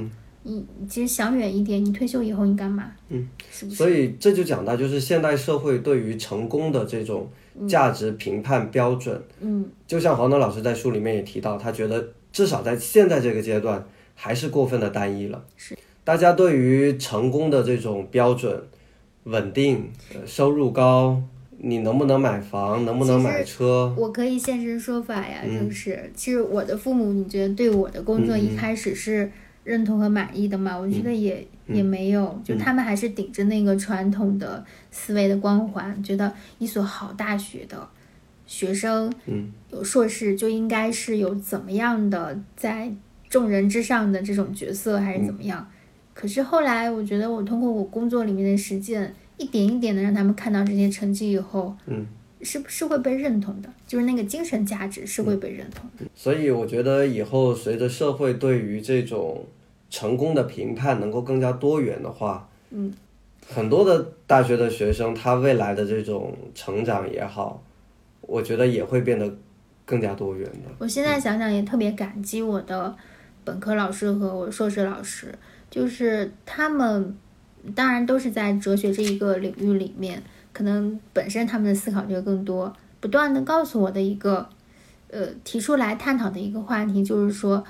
[0.46, 2.92] 你其实想远一点，你退休以后你干嘛？
[3.08, 3.78] 嗯，是不是？
[3.78, 7.30] 所以这就讲到，就是现代社会对于成功的这种
[7.66, 13.82] 价值评判标准，嗯，就像黄东老师在书里面也提到，他觉得至少在现在这个阶段
[14.16, 15.42] 还是过分的单一了。
[15.56, 18.62] 是，大家对于成功的这种标准，
[19.24, 21.22] 稳定、呃收入高，
[21.60, 23.94] 你能不能买房，能不能买车？
[23.98, 25.70] 我可以现身说法呀，嗯。
[25.70, 29.32] 就是其实我的父母，你觉得对我的工作一开始是
[29.64, 30.78] 认同和满意的吗？
[30.78, 37.88] 我觉得也、也没有，就他们还是顶着那个传统的思维的光环，觉得一所好大学的
[38.46, 42.92] 学生，嗯，有硕士就应该是有怎么样的在
[43.30, 45.66] 众人之上的这种角色，还是怎么样？
[46.14, 52.06] 可是后来，我觉得我通过我工作里面的实践，一点一点的让他们看到这些成绩以后，嗯，
[52.42, 56.06] 是是会被认同的，就是那个精神价值是会被认同的。
[56.16, 59.44] 所以我觉得以后随着社会对于这种
[59.90, 62.94] 成功的评判能够更加多元的话，嗯，
[63.48, 67.64] 很多的大学的学生他未来的这种成长也好，
[68.22, 69.32] 我觉得也会变得
[69.84, 70.70] 更加多元的。
[70.78, 72.96] 我现在想想也特别感激我的
[73.44, 75.34] 本科老师和我硕士老师，
[75.74, 77.18] 就是他们
[77.74, 80.22] 当然都是在哲学这一个领域里面，
[80.54, 84.48] 可能本身他们的思考就更多，不断的告诉我的一个
[85.10, 87.64] 呃提出来探讨的一个话题，就是说，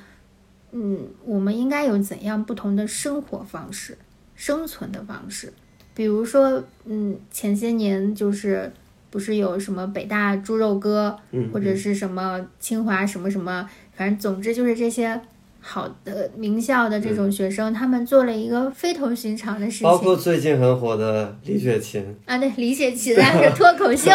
[0.73, 3.97] 嗯，我们应该有怎样不同的生活方式、
[4.35, 5.53] 生存的方式，
[5.95, 8.73] 比如说，嗯，前些年就是。
[9.13, 15.21] 不是有什么北大猪肉哥，嗯或者是什么清华什么什么，反正总之就是这些
[15.66, 22.38] 好的名校的这种学生，他们做了一个非同寻常的事情包括最近很火的李雪琴，啊！
[22.38, 24.11] 对，李雪琴啊，是脱口秀，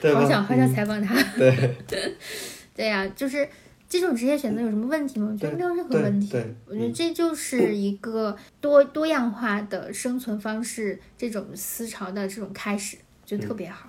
[0.00, 0.12] 对？
[0.14, 1.14] 好想好想采访她。
[1.36, 1.76] 对
[2.74, 3.48] 对呀、就是
[3.88, 5.30] 这种职业选择有什么问题吗？
[5.32, 6.32] 我觉得没有任何问题。
[6.32, 13.87] 对，我觉得这就是一个多多样化的生存方式，这种思潮的这种开始，就特别好。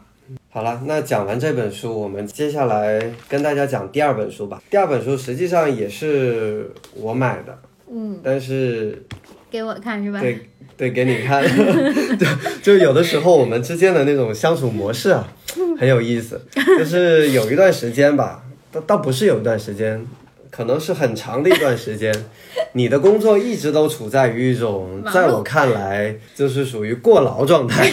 [0.51, 4.59] 好了，那讲完这本书，我们接下来跟大家讲第二本书吧。
[4.67, 7.55] 第二本书实际上也是我买的，
[7.91, 9.03] 嗯，但是
[9.51, 10.19] 给我看是吧？
[10.19, 10.39] 对
[10.75, 11.43] 对，给你看，
[12.17, 12.25] 就
[12.63, 15.31] 就有的时候我们之间的那种相处模式啊，
[15.79, 16.41] 很有意思。
[16.79, 20.03] 就是有一段时间吧，倒倒不是有一段时间，
[20.49, 22.11] 可能是很长的一段时间，
[22.73, 27.87] 你的工作一直都处在于一种，在我看来就是属于过劳状态，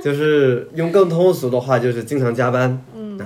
[0.04, 2.82] 就是用更通俗的话，就是经常加班。
[2.94, 3.20] 嗯，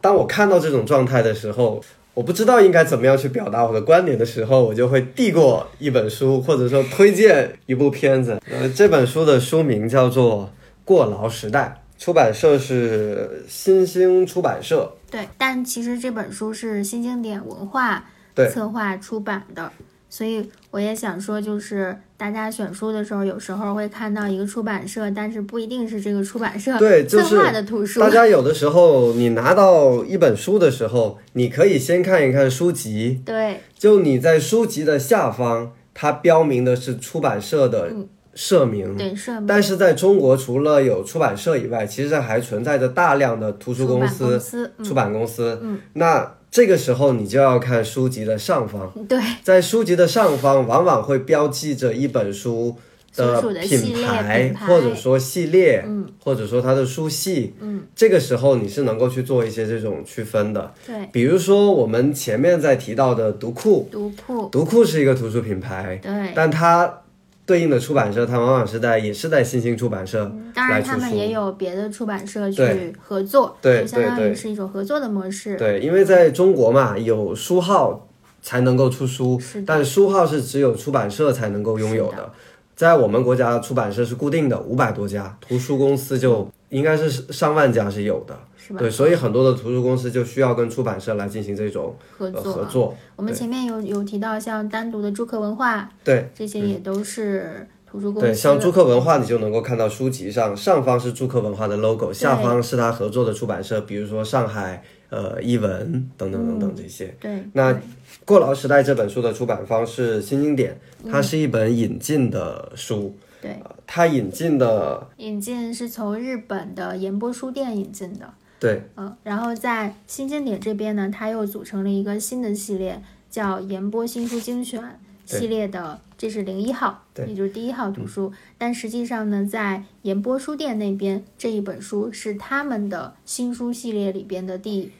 [0.00, 1.82] 当我看到这种状态的时候。
[2.16, 8.40] 我不知道应该怎么样去表达我的观点的时候，我就会递过一本书，或者说推荐一部片子。
[8.50, 10.44] 呃，这本书的书名叫做
[10.82, 14.90] 《过劳时代》，出版社是新兴出版社。
[15.10, 18.02] 对，但其实这本书是新经典文化
[18.34, 19.70] 对策划出版的，
[20.08, 28.00] 所以我也想说，就是大家选书的时候，有时候会看到一个出版社，但是不一定是这个出版社对 就是策划的图书。
[28.00, 37.90] 大家有的时候，你拿到一本书的时候，你可以先看一看书籍，对就你在书籍的下方，它标明的是出版社的
[38.34, 38.96] 社名。
[38.96, 44.40] 对社名但是在中国，除了有出版社以外，其实还存在着大量的图书公司、
[44.84, 45.60] 出版公司。
[45.94, 49.20] 那这个时候你就要看书籍的上方，对。
[49.42, 52.76] 在书籍的上方往往会标记着一本书
[53.14, 56.06] 的品牌或者说系列，嗯。
[56.22, 57.54] 或者说它的书系。
[57.60, 60.72] 嗯，这个时候你是能够去做一些这种区分的。
[60.84, 67.02] 对，比如说我们前面在提到的读库，读库，读库是一个图书品牌，对，但它
[67.46, 71.16] 对应的出版社，它往往是在也是在新兴出版社当然他们。
[71.16, 75.56] 也有别的出版社去合作，对就相当对对于是一种合作的模式。
[75.56, 78.08] 对，因为在中国嘛，有书号
[78.42, 82.32] 才能够出书是，但书号是只有出版社才能够拥有是的。
[82.74, 88.38] 在我们国家，出版社是固定的，五百多家，图书公司就应该是上万家是有的。
[88.66, 88.80] 是吧？
[88.80, 92.96] 对，所以很多的图书公司就需要跟出版社来进行这种呃合作，合作。
[93.14, 98.26] 我们前面有有提到像单独的朱克文化，对这些也都是图书公司。
[98.26, 107.14] 对，像朱克文化，你就能够看到书籍上上方是朱克文化的 logo，下方是他合作的出版社，比如说上海呃译文等等等等这些。
[107.20, 107.72] 对，那
[108.24, 110.76] 《过劳时代》这本书的出版方是新经典，
[111.08, 113.14] 它是一本引进的书。
[113.40, 113.56] 对，
[113.86, 118.28] 它引进的引进是从日本的岩波书店引进的。
[118.58, 124.82] 对，嗯，然后在新经典这边呢，它又组成了一个新的系列，叫岩波新书精选
[125.24, 128.32] 系列的，这是零一号，对也就是第一号图书。
[128.56, 134.90] 但实际上呢，在岩波书店那边，这一本书是他们的新书系列里边的第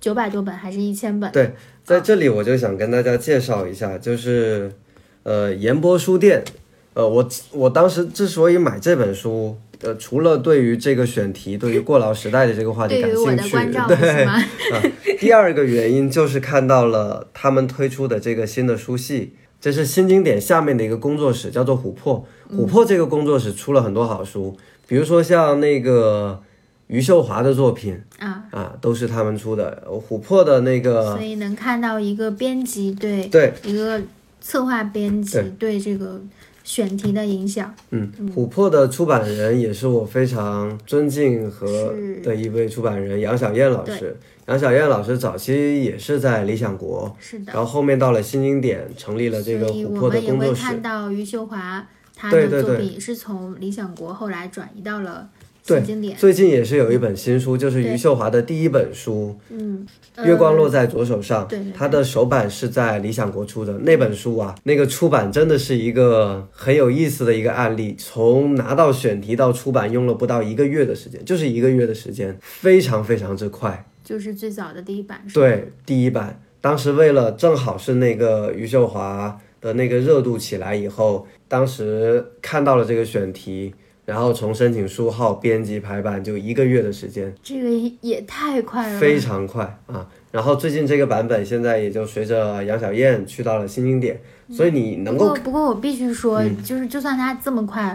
[0.00, 1.30] 九百多本，还是一千本？
[1.30, 1.54] 对，
[1.84, 4.72] 在这里我就想跟大家介绍一下，就是
[5.22, 6.42] 呃，岩波书店，
[6.94, 13.50] 呃，我我当时之所以买这本书，呃，除了对于这个选题，对于过劳时代的这个话题感兴趣，
[13.88, 14.24] 对？
[14.24, 14.42] 啊，
[15.18, 22.24] 第二个原因就是看到了他们推出的这个新的书系，这是新经典下面的一个工作室，叫做琥珀。
[22.50, 24.56] 琥珀这个工作室出了很多好书，
[24.86, 26.40] 比如说像那个
[26.86, 29.82] 余秀华的作品啊，啊，都是他们出的。
[29.86, 34.00] 呃琥珀的那个所以能看到一个编辑对对，一个
[34.40, 36.20] 策划编辑对这个
[36.66, 37.72] 选题的影响。
[37.90, 44.16] 嗯，琥珀的出版人也是我非常尊敬和是的一位出版人杨晓燕老师。
[44.48, 50.62] 杨晓燕老师早期也是在理想国，是的然，后后面到了新经典，成立了这个琥珀的们也会工作室。
[50.62, 55.28] 看到余秀华她的作品也是从理想国后来转移到了
[55.66, 56.16] 对经典。
[56.16, 59.86] 最近也是有一本新书，就是余秀华的第一本书嗯，
[60.24, 63.72] 《月光落在在左手上》对它的首版是在理想国出的。
[63.78, 67.96] 那本书啊，那个出版真的是一个很有意思的一个案例。
[67.98, 73.86] 从拿到选题到出版，用了不到一个月的时间，就是一个月的时间，非常非常之快。
[74.04, 75.20] 就是最早的第一版。
[75.26, 83.74] 是吧，对，第一版，当时为了正好是那个余秀华的那个热度起来以后，当时看到了这个选题，
[84.06, 87.68] 然后从申请书号、编辑、排版就一个月的时间，这个
[88.00, 88.98] 也太快了。
[88.98, 90.06] 非常快啊。
[90.30, 94.18] 然后最近这个版本现在也就随着杨晓燕去到了新经典，
[94.50, 97.94] 所以你能够不过不过我必须说，嗯就是就算它这么快。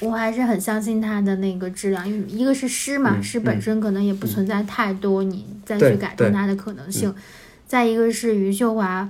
[0.00, 7.12] 我还是很相信它的那个质量，因为一个是诗嘛，嗯诗本身可能也不存在太多你再去改动它的可能性。
[7.66, 9.08] 再一个是余秀华，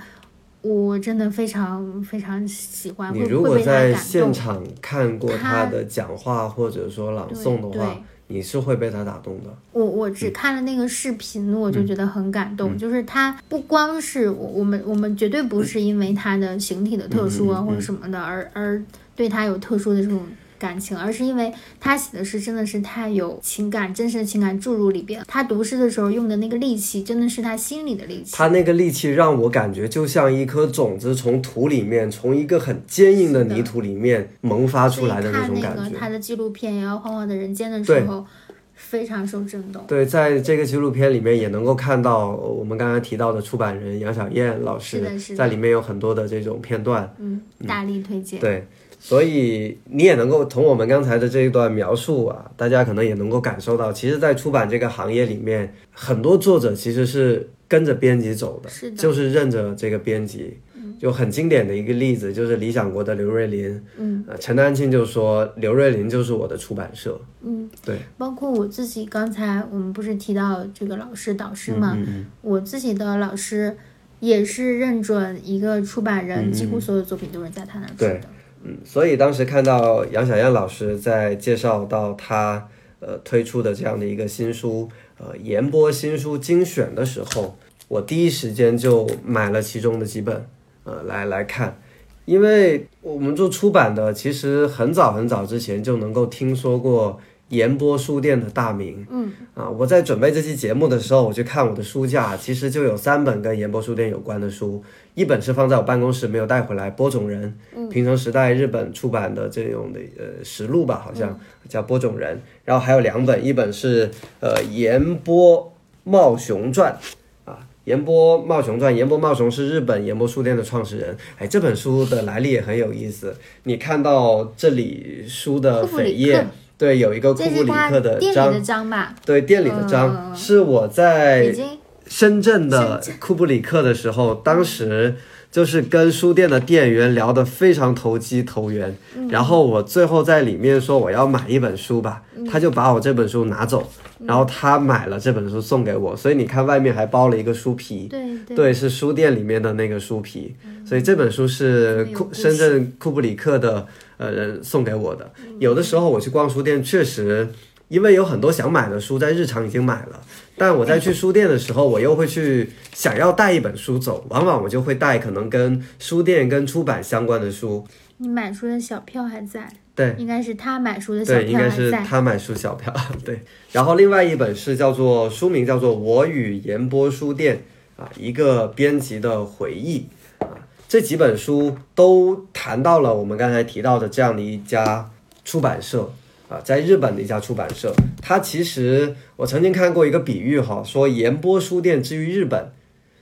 [0.68, 3.94] 我真的非常非常喜欢，你如果在。
[3.94, 7.96] 现场看过他他的讲话或者说朗诵的话，
[8.28, 9.50] 你是会被他打动的。
[9.72, 12.76] 我我只看了那个视频，我嗯就觉得很感动。
[12.76, 18.82] 就是他不光是我我们我们绝对不是因为他的形体的特殊嗯啊或者什么的，而而
[19.16, 20.20] 对他有特殊的这种
[20.58, 25.22] 感情，而是因为他写的诗真的是太有情感，真实的情感注入里边。
[25.26, 28.34] 他读诗的时候用的那个力气，真的是他心里的力气。
[28.34, 35.82] 他那个力气让我感觉就像一颗种子从土里面，从一个很坚硬的泥土里面萌发出来的那种感觉。
[35.82, 38.26] 看那个他的纪录片《摇摇晃晃的人间》的时候，
[38.74, 39.84] 非常受震动。
[39.86, 47.12] 对，在这个纪录片里面也能够看到我们刚刚提到的出版人杨晓燕老师在里面有很多的这种片段。
[47.18, 48.40] 嗯，大力推荐。
[48.40, 48.66] 对，
[48.98, 58.96] 所以你也能够从我们刚才的这一段描述啊，大家可能也能够感受到，其实，在出版这个行业里面，很多作者其实是跟着编辑走的，是的。
[58.96, 60.58] 就是认着这个编辑。
[60.98, 73.76] 就很经典的一个例子，就是理想国的刘瑞麟，嗯，呃，陈丹青就说刘瑞麟就是我的出版社，嗯，对，包括我自己，刚才我们不是提到这个老师导师嘛，嗯嗯我自己的老师
[74.18, 78.08] 也是认准一个出版人，几乎所有作品都是在他那儿出对。
[78.14, 78.20] 的。
[78.64, 82.68] 嗯，所以当时看到杨小燕老师在介绍到他
[83.00, 84.88] 呃推出的这样的一个新书，
[85.18, 87.56] 呃研播新书精选的时候，
[87.86, 90.46] 我第一时间就买了其中的几本，
[90.84, 91.80] 呃来来看，
[92.24, 97.18] 因为我们做出版的，其实很早很早之前就能够听说过
[97.50, 99.32] 研播书店的大名，嗯。
[99.54, 104.82] 啊，我在准备这期节目的时候，我去看我的书架，其实就有三本跟研播书店有关的书，
[105.18, 107.52] 一本是放在我办公室没有带回来，播种人，
[107.90, 111.36] 平成时代日本出版的这种的呃实录吧，好像
[111.68, 114.08] 叫播种人，然后还有两本，一本是
[114.38, 115.72] 呃岩波
[116.04, 116.96] 茂雄传。
[117.44, 121.16] 啊，岩波茂雄传，岩波茂雄是日本岩波书店的创始人。
[121.36, 123.34] 哎，这本书的来历也很有意思。
[123.64, 126.46] 你看到这里书的扉页，
[126.76, 129.16] 对，有一个库布里克的章店里的，章吧？
[129.26, 131.66] 对，店里的章、嗯是我在北京
[132.08, 135.16] 深圳的库布里克的时候，当时
[135.50, 138.96] 就是跟书店的店员聊得非常投机投缘，
[139.30, 143.90] 然后我最后在里面说我要买一本书吧，他就把我这本书拿走，
[144.26, 148.56] 然后他买了这本书送给我，所以你看外面还包了一个书皮，对对。
[148.56, 150.54] 对，是书店里面的那个书皮，
[150.84, 153.86] 所以这本书是库深圳库布里克的
[154.18, 155.30] 呃人送给我的。
[155.58, 157.48] 有的时候我去逛书店，确实
[157.88, 160.20] 因为有很多想买的书在日常已经买了，
[160.56, 167.86] 但我在去书店的时候，我又会去想要带一本书走，往往我就会带可能跟书店跟出版相关的书。
[168.18, 171.90] 你买书的小票还在，对，应该是他买书的小票对，应该是。
[171.90, 172.92] 他买书小票。
[173.24, 177.62] 对，然后另外一本是叫做书名叫做《我与言波书店》
[178.02, 180.08] 啊，一个编辑的回忆
[180.40, 180.50] 啊。
[180.88, 185.08] 这几本书都谈到了我们刚才提到的这样的一家
[185.44, 186.12] 出版社
[186.48, 187.94] 啊，在日本的一家出版社。
[188.22, 192.72] 它其实我曾经看过一个比喻哈，说言波书店之于日本，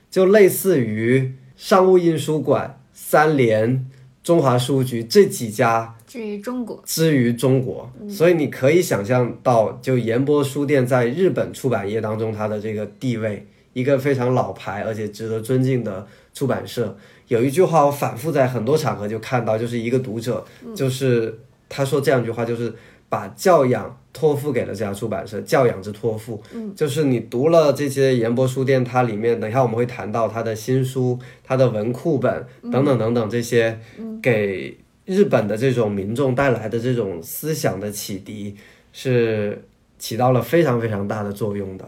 [0.09, 3.85] 就类似于商务印书馆、三联、
[4.23, 16.97] 中华书局这几家至于中国，之于中国，所以你可以想象到，就言波书店在日本出版业当中它的这个地位，一个非常老牌而且值得尊敬的出版社。
[17.27, 22.73] 有一句话我反复在很多场合就看到，就是一个读者，就是他说这样一句话，就是
[23.09, 26.41] 把教养托付给了这家出版社，教养之托付。
[26.53, 33.79] 嗯，就是你读了这些言波书店，它里面等一下我们会谈到它的新书、它的文库本等等等等这些，
[34.21, 38.55] 给日本的这种民众带来的这种思想的启迪，
[38.91, 39.63] 是
[39.97, 41.87] 起到了非常非常大的作用的。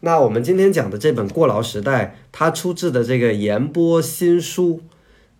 [0.00, 4.80] 那我们今天讲的这本《过劳时代》，它出自的这个言波新书，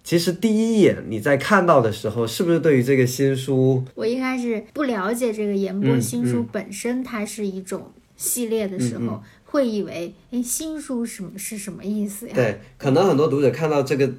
[0.09, 12.33] 其实第一眼你在看到的时候，是不是对于这个新书，我一开始不了解这个言波嗯新书本身，它是一种系列的时候，会以为，哎，新书什么是什么意思呀？
[12.35, 14.11] 对，可能很多读者看到这个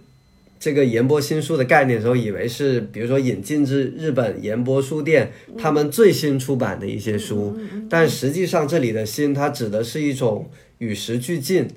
[0.59, 7.57] 这个言波新书的概念的时候，以为是比如说引进至日本研波书店他们最新出版的一些书，
[7.89, 11.67] 但实际上这里的“新”它指的是一种与时俱进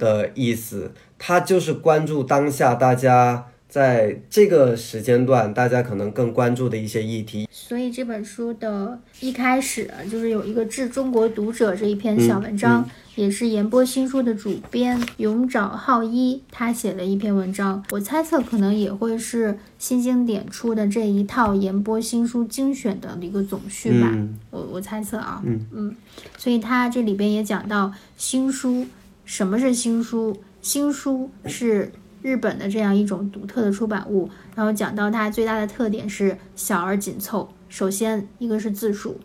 [0.00, 3.50] 的意思，它就是关注当下大家。
[3.72, 17.82] 在这个时间段，大家可能更关注的一些议题，所以这本书的一开始啊就是有一个致中国读者这一篇小文章，也是言波新书的主编永沼浩一他写的一篇文章。
[17.92, 24.10] 我猜测可能也会是新经典出的这一套言波新书精选的一个总序吧。
[24.12, 25.42] 嗯我我猜测啊，
[25.72, 25.96] 嗯
[26.36, 28.84] 所以他这里边也讲到新书，
[29.24, 30.36] 什么是新书？
[30.60, 31.90] 新书是
[32.22, 37.48] 日本的这样一种独特的出版物，然后讲到它最大的特点是小而紧凑。
[37.68, 39.18] 首先，一个是字数，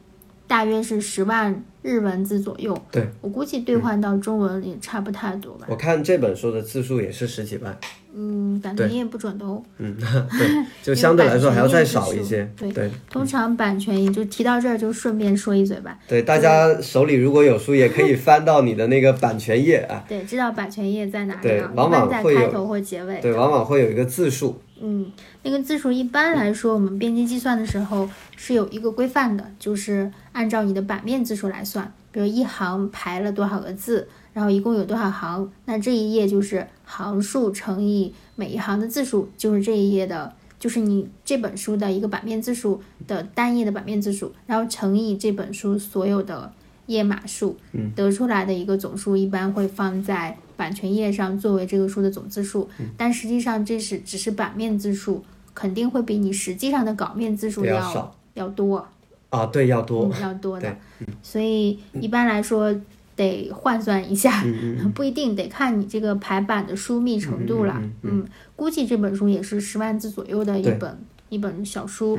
[0.48, 2.78] 大约是十万日文字左右。
[2.92, 5.68] 对我估计兑换到中文也差不太多吧。
[5.70, 7.78] 我看这本书的字数也是十几万，
[8.20, 9.62] 嗯，版权页不准的哦。
[9.78, 9.96] 嗯
[10.38, 12.50] 对，就相对来说还要再少一些。
[12.58, 16.00] 对对通常版权也就提到这儿，就顺便说一嘴吧。
[16.08, 20.04] 对，大家手里如果有书，也可以翻到你的那个版权页啊。
[20.08, 21.72] 对，知道版权页在哪里对啊？
[21.76, 23.22] 往往在会有开头或结尾。
[23.22, 24.60] 对，往往会有一个字数。
[24.82, 25.12] 嗯，
[25.44, 31.92] 那个字数一般来说，我们编辑计算的时候是有一个规范的，就是按照你的版面字数来算。
[32.12, 34.08] 比如一行排了多少个字，
[34.38, 46.54] 然后一共有多少行，那这一页就是行数乘以每一行的字数，就是这一页的，就是你这本书的一个版面字数的单页的版面字数，然后乘以这本书所有的
[46.86, 47.58] 页码数，
[47.96, 52.70] 得出来的一个总数，一般会放在版权页上作为这个书的总字数。
[52.96, 55.24] 但实际上这是只是版面字数，
[55.56, 58.88] 肯定会比你实际上的稿面字数要要多，
[59.32, 60.06] 啊，对，要多。
[60.14, 60.70] 嗯、要多的
[61.00, 61.08] 对。
[61.24, 62.76] 所以一般来说
[63.18, 67.82] 得换算一下，嗯 不一定得看你这个排版的疏密程度了。
[68.04, 68.24] 嗯
[68.56, 70.98] 估计这本书也是十万字左右的一本
[71.28, 72.18] 一本小书。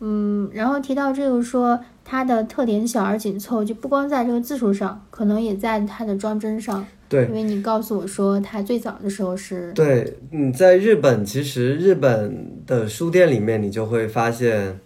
[0.00, 6.86] 嗯，然后提到这个说它的特点小而紧凑，就不光在这个字数上，可能也在它的装帧上。
[7.08, 14.78] 对因为你告诉我说它最早的时候是对，你在日本，其实日本的书店里面，你就会发现，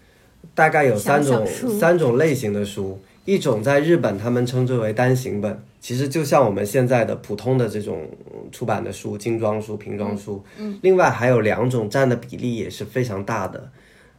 [0.54, 2.98] 大概有三种三种类型的书。
[3.24, 8.08] 一种在日本他们称之为单行本，其实就像我们现在的普通的这种
[8.50, 10.44] 出版的书，精装书、瓶装书。
[10.58, 10.78] 嗯。
[10.82, 13.70] 另外还有两种占的比例也是非常大的，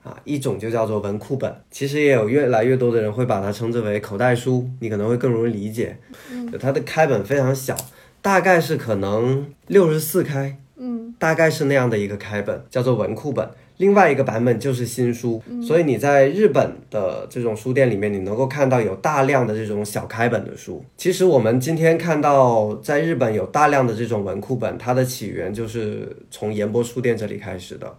[0.04, 5.98] 啊，一种就叫做文库本，其实也有越来越多的人会把它称之为口袋书，你可能会更容易理解。
[6.32, 6.52] 嗯。
[6.60, 7.76] 它的开本非常小，
[8.22, 10.58] 大概是可能六十四开。
[10.76, 13.48] 嗯大概是那样的一个开本，叫做文库本。
[13.84, 20.82] 另外一个版本就是新书，所以你在日本的这种书店里面，你能够看到有大量的这种小开本的书。
[20.96, 27.94] 其实我们今天看到在日本有大量的这种文库本，它的起源就是从岩波书店这里开始的。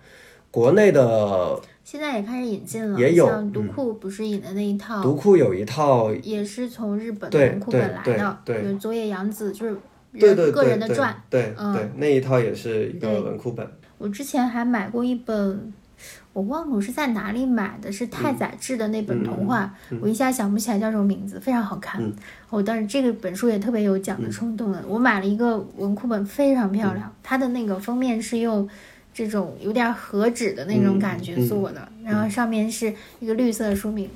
[0.51, 9.77] 国内的现在也开始引进了，也有像读库不是引的那一套，读库有一套，也是从日本的文库本来的，对对就佐野洋子，就是
[10.19, 11.15] 对对人个人的传。
[11.29, 13.69] 对嗯对，那一套也是一个文库本。
[13.99, 15.73] 我之前还买过一本，
[16.33, 22.03] 我忘了我是在哪里买的，是太宰治的那本童话，我一下想不起来叫什么名字，非常好看。
[22.51, 28.69] 我当时这个本书也特别有讲的冲动的，我买了一个文库本，非常漂亮，它的那个封面是用
[29.13, 34.11] 这种有点和纸的那种感觉做的，然后上面是一个绿色的书名。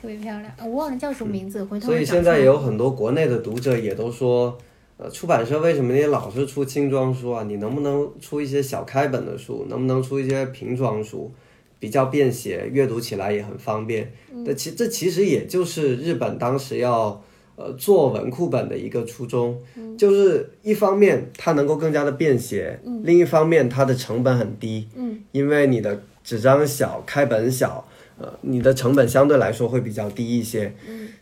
[0.00, 4.56] 特别漂亮，我忘了叫什么名字，回头所以现在也有很多国内的读者也都说，
[5.02, 7.42] 呃，出版社为什么你老是出精装书啊？
[7.44, 9.64] 你能不能出一些小开本的书？
[9.70, 11.32] 能不能出一些平装书，
[11.78, 14.12] 比较便携，阅读起来也很方便？
[14.44, 17.18] 那其这其实也就是日本当时要
[17.56, 19.58] 呃做文库本的一个初衷，
[19.96, 27.86] 就是一方面它能够更加的便携，另一方面它的成本很低，嗯，因为你的纸张小，开本小。
[28.22, 30.74] 呃，你的成本相对来说会比较低一些，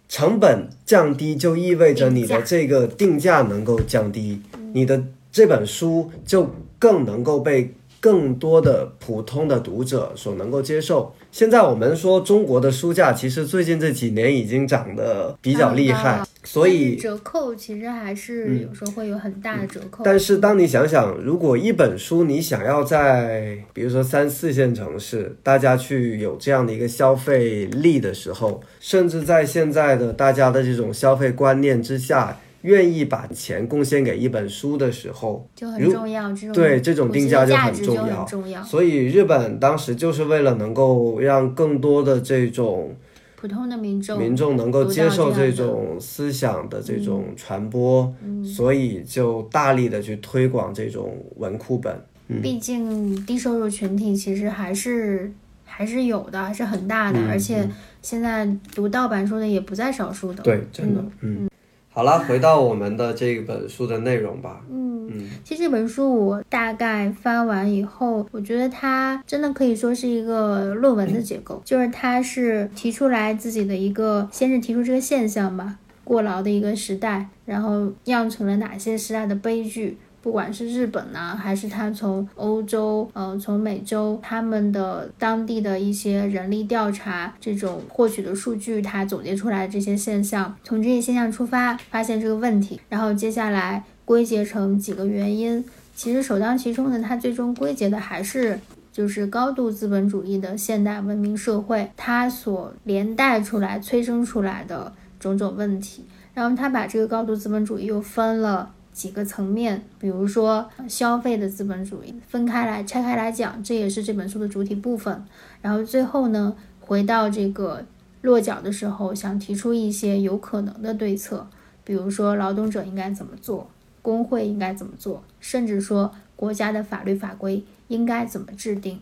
[0.09, 4.41] 成本降低就意味着你的这个定价能够降低，
[4.73, 11.13] 你的这本书就更能够被更多的普通的读者所能够接受。
[11.31, 20.03] 现在我们说中国的书价，其实最近这几年已经涨得比较厉害，所以折扣其实还是有时候会有很大的折扣。
[20.05, 32.39] 但是当你想想，如果一本书你想要在比如说三四线城市，大家去有这样的一个消费力的时候，甚至在现在的大家的这种消费观念之下。
[32.63, 36.33] 愿意把钱贡献给一本书的时候，就很重要。
[36.33, 38.65] 这种对这种定价就很重要。
[38.65, 42.95] 所以日本当时就是为了能够让更多的这种
[43.37, 48.13] 普通的民众民众能够接受这种思想的这种传播，
[48.45, 51.97] 所以就大力的去推广这种文库本。
[52.43, 55.33] 毕竟低收入群体其实还是
[55.65, 57.21] 还是有的，还是很大的。
[57.29, 57.67] 而且
[58.03, 58.45] 现在
[58.75, 60.43] 读盗版书的也不在少数的。
[60.43, 61.49] 对，真的，嗯。
[61.91, 64.61] 好了，回到我们的这本书的内容吧。
[64.71, 79.97] 嗯嗯，其实这本书我大概翻完以后，我觉得它真的可以说是一个论文的结构，就是它是提出来自己的一个，先是提出这个现象吧，过劳的一个时代，然后酿成了哪些时代的悲剧。
[80.29, 95.65] 不管是日本呢，还是他从欧洲，呃，从美洲，他们的当地的一些人力调查这种获取的数据，他总结出来这些现象，从这些现象出发，发现这个问题，然后接下来归结成几个原因。
[95.97, 98.61] 其实首当其冲的，它最终归结的还是
[98.93, 106.05] 就是高度资本主义的现代文明社会，它所连带出来催生出来的种种问题。
[106.35, 108.75] 然后他把这个高度资本主义又分了。
[108.99, 115.25] 几个层面，比如说消费的资本主义，分开来拆开来讲，这也是这本书的主体部分。
[115.63, 117.85] 然后最后呢，回到这个
[118.23, 121.47] 落脚的时候，想提出一些有可能的对策，
[121.85, 123.71] 比如说劳动者应该怎么做，
[124.03, 128.99] 工会应该怎么做，甚至说国家的法律法规应该怎么制定。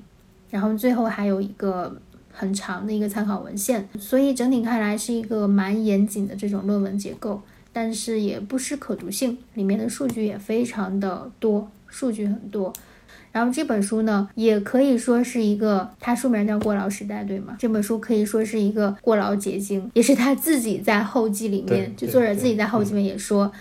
[0.51, 1.97] 然后最后还有一个
[2.31, 7.41] 很长的一个参考文献，所以整体看来是一个蛮严谨的这种论文结构。
[7.77, 12.73] 但是也不失可读性，里面的数据也非常的多，数据很多。
[13.33, 17.55] 然后这本书呢，也可以说是一个，它书名叫《过劳时代》，对吗？
[17.59, 23.53] 这本书可以说是一个过劳结晶，也是他自己在后记里面，就作者自己在后记里面也说，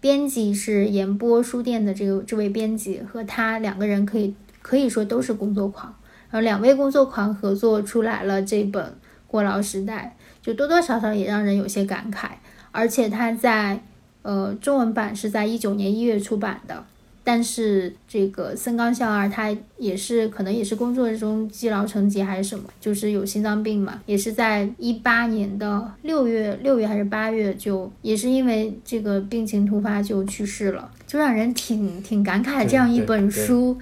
[0.00, 5.94] 编辑是言波书店的这个这位编辑和他两个人可以可以说都是工作狂，
[6.28, 8.84] 然后两位工作狂合作出来了这本
[9.28, 12.30] 《过劳时代》，就多多少少也让人有些感慨。
[12.72, 13.82] 而且它在，
[14.22, 16.84] 呃，中文版是在一九年一月出版的，
[17.24, 33.76] 但是这个森冈孝二他也是可能也是工作中积劳成疾还是什么，就是有心脏病嘛，也是在一八年的六月六月还是八月就也是因为这个病情突发就去世了，就让人挺挺感慨这样一本书，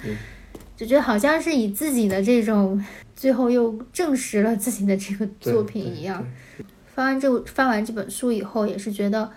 [0.76, 2.82] 就觉得好像是以自己的这种
[3.14, 6.24] 最后又证实了自己的这个作品一样。
[6.98, 9.30] 翻完这翻完这本书以后，也是觉得，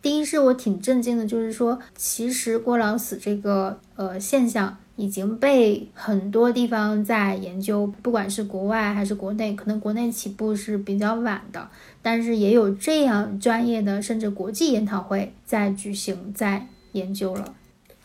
[0.00, 11.68] 第一是我挺震惊的，就是说，其实过劳死这个呃现象已经被很多地方在研究，不管是国外还是国内，可能国内起步是比较晚的，
[12.00, 17.56] 但是也有这样专业的甚至国际研讨会在举行，在研究了。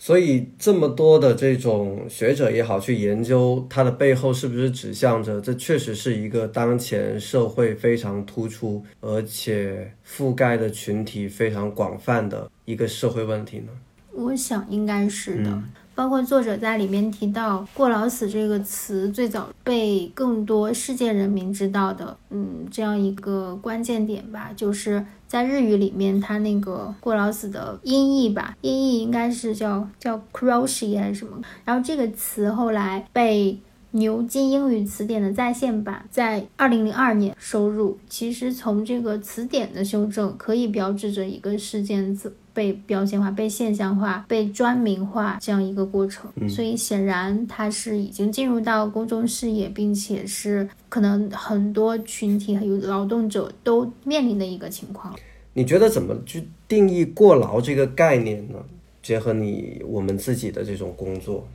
[0.02, 13.74] 所以这么多的这种学者也好，去研究它的背后是不是指向着这确实是一个当前社会非常突出，而且覆盖的群体非常广泛的一个社会问题呢？
[14.14, 15.62] 我想应该是的。
[15.95, 33.58] 包括作者在里面提到“过劳死”这个词最早被更多世界人民知道的，嗯，这样一个关键点吧，就是在日语里面，它那个“过劳死”的音译吧，音译应该是叫叫 c r o c h e 还是什么，然后这个词后来被。
[33.92, 37.98] 牛津英语词典的在线版在二零零二年收入。
[38.08, 42.16] 其实从这个词典的修正，可以标志着一个事件
[42.60, 46.30] 被标签化、被现象化、被专名化这样一个过程。
[46.49, 55.16] 所以显然它是已经进入到公众视野，并且是可能很多群体还有劳动者都面临的一个情况。
[55.53, 58.55] 你觉得怎么去定义过劳这个概念呢？
[59.01, 61.47] 结合你我们自己的这种工作。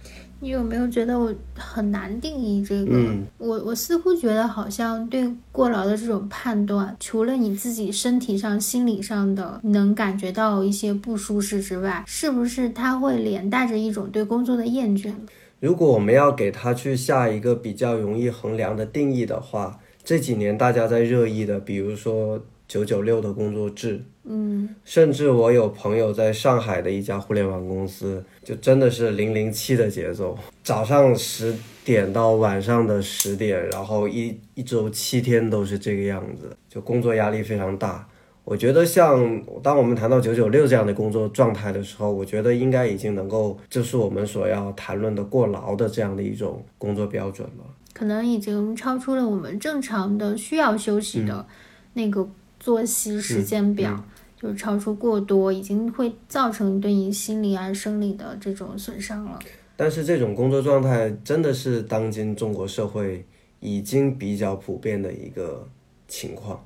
[0.44, 2.94] 你有没有觉得我很难定义这个？
[3.38, 15.14] 我我似乎觉得好像对过劳的这种判断，除了你自己身体上、心理上的能感觉到一些不舒适之外，是不是它会连带着一种对工作的厌倦？
[15.60, 22.38] 如果我们要给它去下一个比较容易衡量的定义的话，这几年大家在热议的，比如说
[22.74, 24.02] 九九六的工作制。
[24.24, 31.54] 嗯，甚至我有朋友在上海的一家互联网公司，就真的是零零七的节奏，早上十
[31.84, 38.08] 点到晚上的十点，然后一一周七天都是这个样子，就工作压力非常大。
[38.44, 51.46] 我觉得像当我们谈到九九六这样的工作状态的时候，我觉得应该已经能够就是我们所要谈论的过劳的这样的一种工作标准了，可能已经超出了我们正常的需要休息的
[51.92, 52.26] 那个
[52.64, 54.02] 作息时间表。
[54.36, 59.38] 就是超出过多，已经会造成对你心理啊、生理的这种损伤了。
[59.74, 63.24] 但是这种工作状态真的是当今中国社会
[63.60, 65.66] 已经比较普遍的一个
[66.08, 66.62] 情况。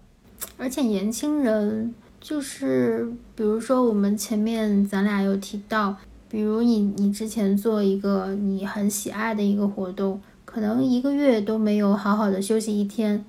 [0.57, 5.95] 而且年轻人就是，比如说我们前面咱俩有提到，
[6.29, 13.25] 比如你你之前做一个你很喜爱的一个活动，可能一个月都没有好好的休息一天。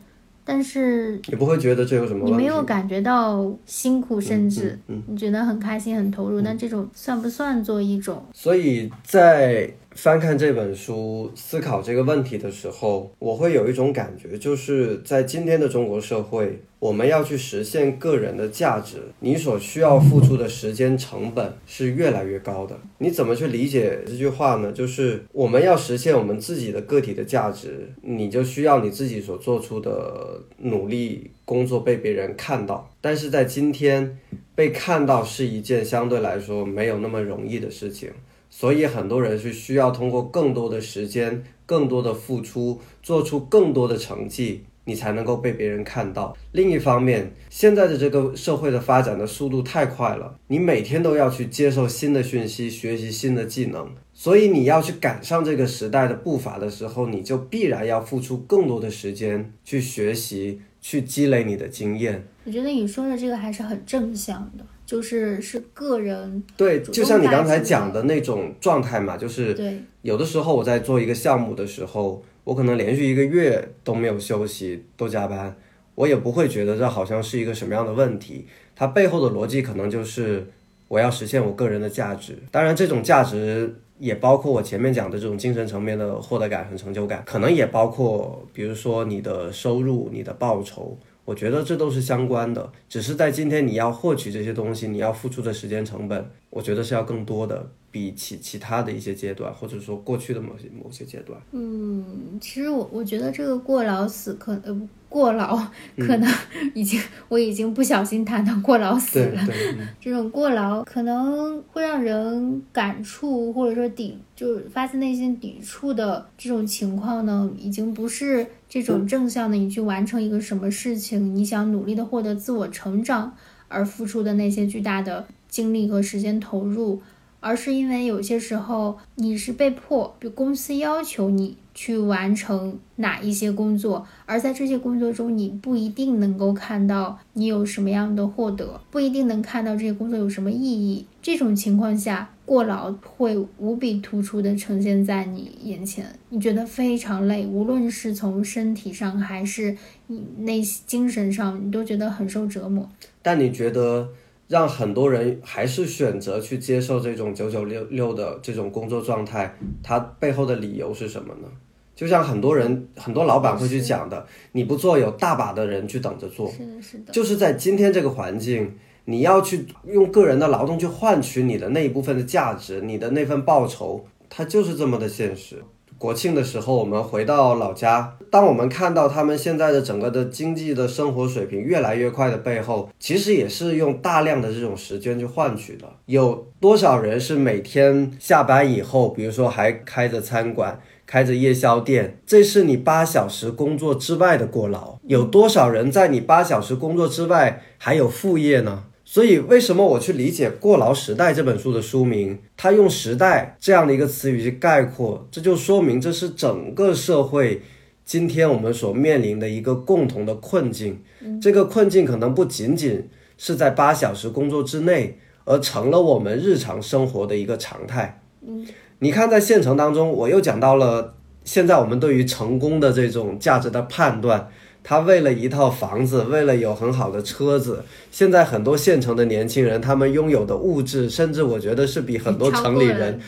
[0.52, 2.26] 但是你不会觉得这有什么？
[2.26, 8.26] 你没有感觉到辛苦，甚至你觉得很开心、很投入，那这种算不算做一种？
[8.34, 9.72] 所以在。
[10.02, 22.80] 翻看这本书，思考这个问题的时候，我会有一种感觉，就是在今天的中国社会，我们要去实现个人的价值，你所需要付出的时间成本是越来越高的。
[23.00, 24.72] 你怎么去理解这句话呢？
[24.72, 32.90] 就是我们要实现我们自己的个体的价值，你就需要你自己所做出的努力工作被别人看到。
[33.02, 34.18] 但是在今天，
[34.56, 38.10] 被看到是一件相对来说没有那么容易的事情。
[38.50, 46.36] 所以很多人是需要通过更多的时间、更多的付出，做出更多的成绩，你才能够被别人看到。
[46.52, 62.28] 另一方面，现在的这个社会的发展的速度太快了，你每天都要去接受新的讯息，学习新的技能，所以你要去赶上这个时代的步伐的时候，你就必然要付出更多的时间去学习，去积累你的经验。
[62.46, 64.66] 我觉得你说的这个还是很正向的。
[64.90, 69.80] 就是是个人对，就像你刚才讲的那种状态嘛，就是对。
[70.02, 75.56] 有的时候我在做一个项目的时候，我可能连续一个月都没有休息，都加班，
[75.94, 78.48] 我也不会觉得这好像是一个什么样的问题。
[78.76, 80.48] 它背后的逻辑可能就是
[80.88, 82.36] 我要实现我个人的价值。
[82.50, 90.98] 当然，这种价值也包括我前面讲的这种精神层面的获得感和成就感，可能也包括比如说你的收入、你的报酬。
[91.30, 101.40] 我觉得这都是相关的，只是在今天你要获取这些东西，你要付出的时间成本，我觉得是要更多的，比起其他的一些阶段，或者说过去的某些某些阶段。
[101.52, 104.90] 嗯，其实我我觉得这个过劳死可呃。
[105.10, 105.58] 过劳
[105.98, 106.32] 可能
[106.76, 109.42] 已经， 我已经不小心谈到过劳死了。
[110.00, 123.36] 这种过劳可能会让人感触，或者说抵，就是发自内心抵触的这种情况呢，已经不是这种正向的，你去完成一个什么事情，你想努力的获得自我成长
[123.68, 127.02] 而付出的那些巨大的精力和时间投入，
[127.40, 131.58] 而是因为有些时候你是被迫，比如公司要求你。
[131.72, 141.06] 去完成哪一些工作，而在这些工作中，你不一定能够看到你有什么样的获得，不一定能看到这些工作有什么意义。
[141.22, 149.78] 这种情况下，过劳会无比突出的呈现在你眼前，你觉得非常累，无论是从身体上还是
[150.08, 152.90] 你内心精神上，你都觉得很受折磨。
[153.22, 154.10] 但你觉得？
[154.50, 161.48] 让很多人还是选择去接受这种九九六六的这种工作状态，它背后的理由是什么呢？
[161.96, 166.50] 就像很多人、很多老板会去讲的，你不做，有大把的人去等着做。
[166.50, 167.14] 是的，是的。
[167.14, 168.74] 就是在今天这个环境，
[169.06, 175.62] 你要去用个人的劳动去换取你的那一部分的价值，你的那份报酬，它就是这么的现实。
[176.00, 185.86] 国庆的时候，我们回到老家，当我们看到他们现在的整个的经济的生活水平越来越快的背后，其实也是用大量的这种时间去换取的。
[186.06, 190.80] 有多少人是每天下班以后，比如说还开着餐馆？
[191.06, 195.00] 开着夜宵店，这是你八小时工作之外的过劳。
[195.08, 198.84] 有多少人在你八小时工作之外还有副业呢？
[199.12, 207.64] 所以，为什么我去理解《过劳时代》这本书的书名，它用“时代”这样的一个词语去概括，这就说明这是整个社会
[208.06, 211.02] 今天我们所面临的一个共同的困境。
[211.42, 218.22] 这个困境可能不仅仅是在八小时工作之内，而成了我们日常生活的一个常态。
[218.48, 218.64] 嗯。
[219.00, 224.52] 你看，在县城当中，我又讲到了现在我们对于成功的这种价值的判断。
[224.84, 233.20] 他为了一套房子，为了有很好的车子，现在很多县城的年轻人，他们拥有的物质，甚至我觉得是比很多城里人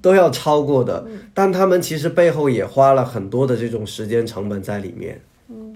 [0.00, 1.04] 都要超过的。
[1.34, 5.20] 但他们其实背后也花了很多的这种时间成本在里面。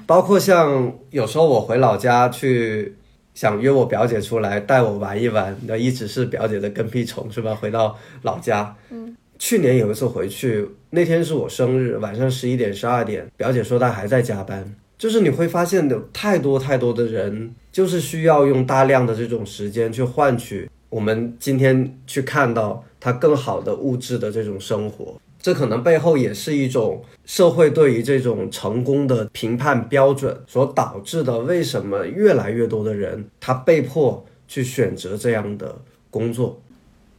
[0.06, 2.94] 包括像有时候我回老家去，
[3.34, 7.54] 想约我表姐出来带我玩一玩，那一直是表姐的跟屁虫，是吧？
[7.54, 9.16] 回到老家，嗯。
[9.36, 14.74] 去年有一次回去，那天是我生日，晚上十一点、十二点，表姐说她还在加班。
[14.96, 25.20] 就是你会发现有太多太多的人，就是需要用大量的这种时间去换取我们今天去看到他更好的物质的这种生活。
[25.40, 31.40] 这可能背后也是一种社会对于这种成功的评判标准所导致的。
[31.40, 35.76] 为什么越来越多的人他被迫去选择这样的
[36.10, 36.58] 工作？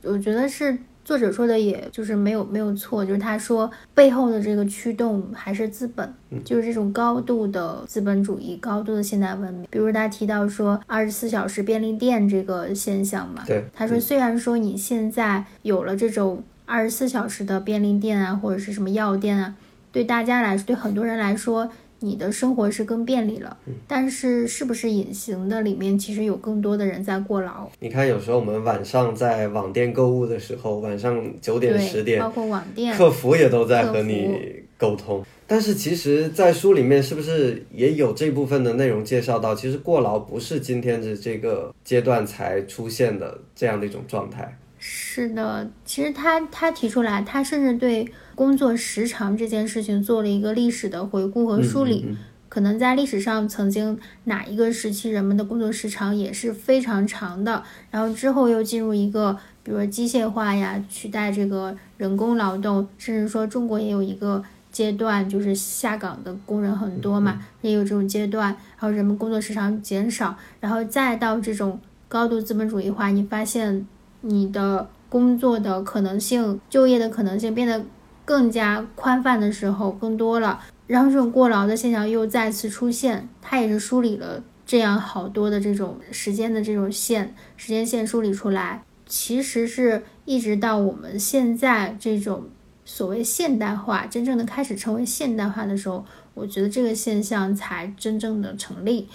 [0.02, 0.76] 我觉得是。
[1.06, 9.68] 作者说的也就是没有没有错，就是他说背后的这个驱动还是资本，就是这种高度的资本主义、高度的现代文明。
[9.70, 19.56] 比如他提到说二十四小时便利店这个现象嘛，对，他说虽然说你现在有了这种二十四小时的便利店啊，或者是什么药店啊，
[19.92, 21.70] 对大家来说，对很多人来说。
[22.06, 27.68] 你的生活是更便利了，但是是不是隐形的里面其实有更多的人在过劳？
[27.80, 34.40] 你看，有时候我们晚上在网店购物的时候，晚上九点十点，包括网店客服也都在和你
[34.78, 35.26] 沟通。
[35.48, 44.56] 但是其实，在书里面是不是也有这部分的内容介绍到，其实过劳不是今天的这个阶段才出现的这样的一种状态？
[44.88, 52.16] 是的，其实他他提出来，他甚至对工作时长这件事情做了一个历史的回顾和梳理。
[52.48, 73.88] 可能在历史上，曾经哪一个时期人们的工作时长也是非常长的，然后之后又进入一个，比如说机械化呀，取代这个人工劳动，甚至说中国也有一个阶段，就是下岗的工人很多嘛，也有这种阶段，然后人们工作时长减少，然后再到这种高度资本主义化，你发现。
[74.28, 77.86] 你的工作的可能性、就业的可能性变得
[78.26, 80.60] 更加宽泛的时候，更多了。
[80.88, 88.84] 然后这种过劳的现象又再次出现，它也是梳理了这样好多的这种时间的这种线、时间线梳理出来。
[89.06, 92.46] 其实是一直到我们现在这种
[92.84, 96.04] 所谓现代化真正的开始成为现代化的时候，
[96.34, 99.08] 我觉得这个现象才真正的成立，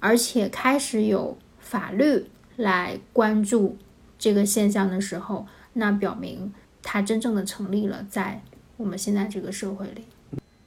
[0.00, 3.76] 而且开始有法律来关注。
[4.26, 6.52] 这个现象的时候，那表明
[6.82, 8.42] 它真正的成立了，在
[8.76, 10.02] 我们现在这个社会里。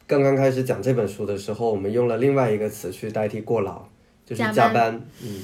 [0.07, 3.82] 刚刚开始讲这本书的时候，我们用了另外一个词去代替过劳，
[4.26, 5.01] 就是加班。
[5.22, 5.41] 嗯，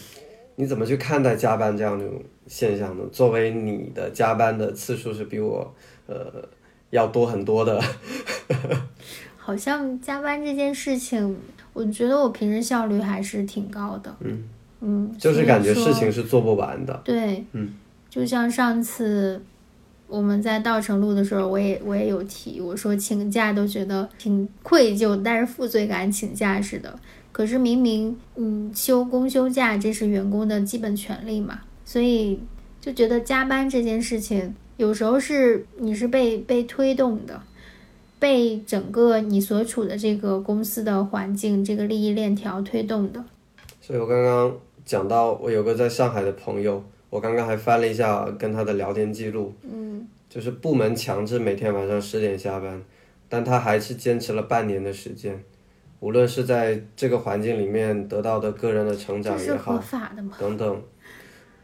[0.55, 2.05] 你怎么去看待加班这样的
[2.47, 3.03] 现象呢？
[3.11, 5.75] 作为你的加班的次数是比我
[6.07, 6.47] 呃
[6.91, 7.83] 要多很多的。
[9.35, 11.35] 好像加班这件事情，
[11.73, 14.15] 我觉得我平时效率还是挺高的。
[14.21, 14.43] 嗯
[14.79, 17.01] 嗯，就是感觉事情是做不完的。
[17.03, 17.73] 对，嗯。
[18.15, 19.41] 就像上次
[20.07, 26.97] 我们在稻城录的时候，我也我也有提，我说请假都觉得挺愧疚，但是负罪感请假似的。
[27.33, 32.39] 可是明明，嗯，休公休假这是员工的基本权利嘛，所以
[32.79, 37.41] 就觉得加班这件事情，有时候是你是被被推动的，
[38.17, 43.21] 被整个你所处的这个公司的环境、这个利益链条推动的。
[43.81, 46.81] 所以我刚刚讲到，我有个在上海的朋友。
[47.15, 52.83] 我刚刚还翻了一下跟他的聊天记录，嗯，就是部门强制每天晚上十点下班，
[53.29, 55.41] 但他还是坚持了半年的时间，
[56.01, 59.81] 无论是在这个环境里面得到的个人的成长也好，
[60.37, 60.83] 等等，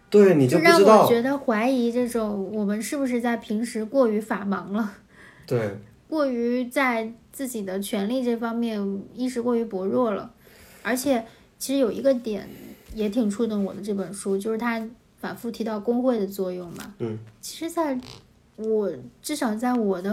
[0.10, 4.90] 对你就不知道，让我觉得怀疑这种我们是不是在平时过于法盲了，
[5.46, 5.70] 对，
[6.08, 10.32] 过于在自己的权利这方面意识过于薄弱了，
[10.82, 11.26] 而且
[11.60, 12.48] 其实有一个点
[12.96, 14.82] 也挺触动我的这本书，就是他。
[15.22, 17.96] 反复提到工会的作用嘛，嗯，其实，在
[18.56, 18.92] 我
[19.22, 20.12] 至少在我的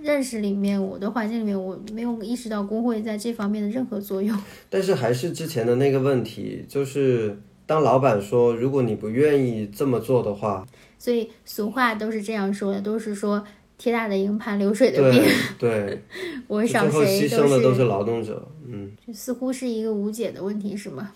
[0.00, 4.38] 认识里面，我的环境里面，我没有意识到工会在这方面的任何作用。
[4.68, 10.66] 但是还是之前的那个问题，就是当老板说如果你不愿意这么做的话，
[10.98, 13.42] 所以俗话都是这样说的，都是说
[13.78, 15.22] 铁打的营盘流水的兵
[15.58, 15.70] 对。
[15.70, 16.02] 对，
[16.46, 18.92] 我最后少谁牺牲的都是是劳动者，嗯。
[19.06, 21.12] 这似乎是一个无解的问题，是吗？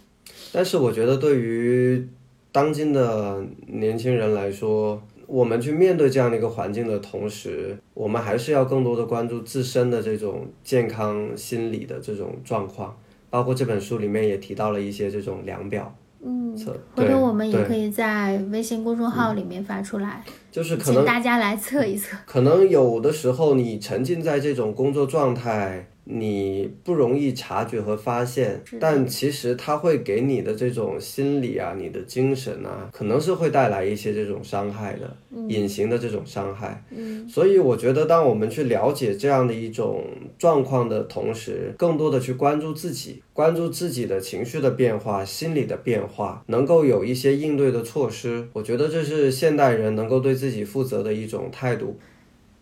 [0.52, 2.08] 但是我觉得，对于
[2.52, 12.96] 当今的年轻人来说，我们去面对这样的一个环境的同时，我们还是要更多的关注自身的这种健康心理的这种状况。
[13.30, 22.16] 包括这本书里面也提到了一些这种量表嗯，测，回头我们也可以在微信公众号里面发出来，就是可能请大家来测一测。
[22.26, 35.16] 可能有的时候你沉浸在这种工作状态，你不容易察觉和发现，但其实它会给你的这种心理啊、你的精神啊，可能是会带来一些这种伤害的，
[35.48, 36.82] 隐形的这种伤害。
[36.90, 40.04] 嗯，所以我觉得，当我们去了解这样的一种
[40.38, 48.48] 状况的同时，更多的去关注自己，关注自己的情绪的变化、心理的变化，能够有一些应对的措施。
[48.52, 51.98] 我觉得这是现代人能够对自己负责的一种态度。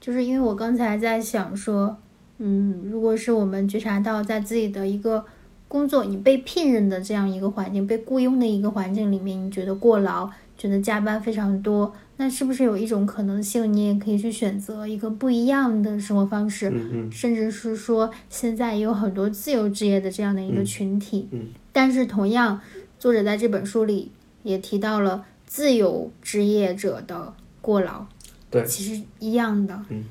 [0.00, 1.96] 就是因为我刚才在想说，
[2.38, 5.24] 嗯，如果是我们觉察到在自己的一个
[5.66, 21.48] 工作，你被聘任的这样一个环境，被雇佣的一个环境里面，你觉得过劳，觉得加班非常多，那是不是有一种可能性，你也可以去选择一个不一样的生活方式，嗯嗯甚至是说现在也有很多自由职业的这样的一个群体，嗯。
[21.72, 22.60] 但是同样，
[22.98, 24.10] 作者在这本书里
[24.42, 28.06] 也提到了自由职业者的过劳，
[28.50, 30.04] 对其实一样的，嗯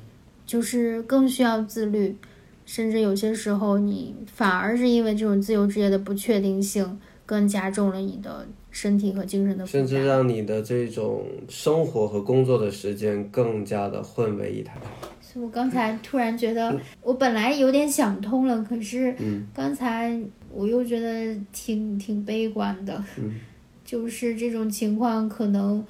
[0.48, 2.16] 就是更需要自律，
[2.64, 10.06] 甚至有些时候你反而是因为这种自由职业的不确定性，更加重了你的身体和精神的负甚至。
[10.06, 14.80] 让你的这种生活和工作的时间更加的混为一谈。
[15.20, 20.18] 所以我刚才突然觉得，我本来有点想通了，可是嗯刚才
[20.50, 23.34] 我又觉得挺挺悲观的，嗯
[23.84, 25.84] 就是这种情况可能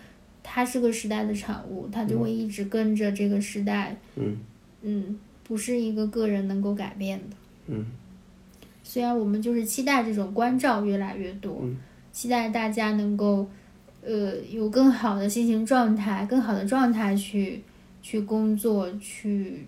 [0.50, 4.34] 它是个时代的产物，它就会一直跟着这个时代，嗯
[4.80, 7.36] 嗯，不是一个个人能够改变的。
[7.66, 7.84] 嗯
[8.82, 11.76] 虽然我们就是期待这种关照越来越多，嗯
[12.10, 13.46] 期待大家能够，
[14.02, 17.62] 呃，有更好的心情状态，更好的状态去
[18.00, 19.66] 去工作，去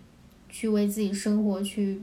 [0.48, 2.01] 去为自己生活，去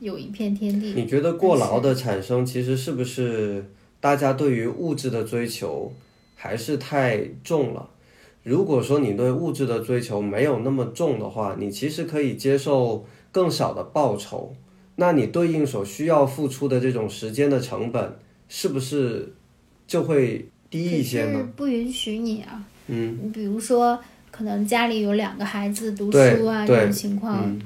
[0.00, 0.92] 有一片天地。
[0.92, 3.64] 你觉得过劳的产生，其实是不是
[3.98, 5.90] 大家对于物质的追求
[6.36, 7.88] 还是太重了？
[8.42, 14.52] 如果说你对物质的追求没有那么重的话，你其实可以接受更少的报酬，
[14.96, 19.32] 那你对应所需要付出的这种时间的成本，是不是
[19.86, 21.48] 就会低一些呢？
[21.54, 23.98] 不允许你啊，嗯，你比如说，
[24.30, 27.62] 可能家里有两个孩子读书啊，这种情况，嗯，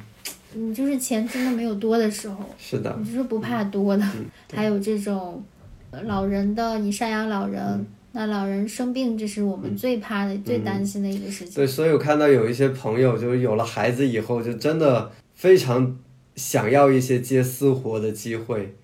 [0.52, 4.04] 你就是钱真的没有多的时候，是的，你就是不怕多的。
[4.04, 5.42] 嗯还有这种
[5.90, 7.86] 呃老人的，你赡养老人，嗯
[8.16, 11.52] 那老人生病，这是我们最怕的、最担心的一个事情。
[11.54, 15.98] 对，所以我看到有一些朋友，就是有了孩子以后，就真的非常
[16.34, 18.74] 想要一些接私活的机会，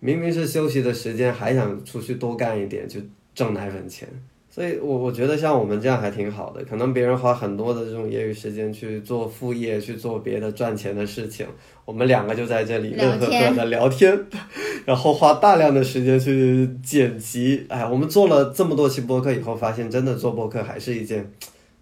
[0.00, 2.98] 明明是休息的时间，还想出去多干一点，就
[3.34, 4.08] 挣奶粉钱。
[4.58, 11.46] 所以我我觉得像我们这样还挺好的，可能别人花很多的这种业余时间去做副业，去做别的赚钱的事情，
[11.84, 14.18] 我们两个就在这里聊乐呵呵的聊天，
[14.84, 17.66] 然后花大量的时间去剪辑。
[17.68, 21.30] 哎，我们做了这么多期播客以后，发现真的做播客还是一件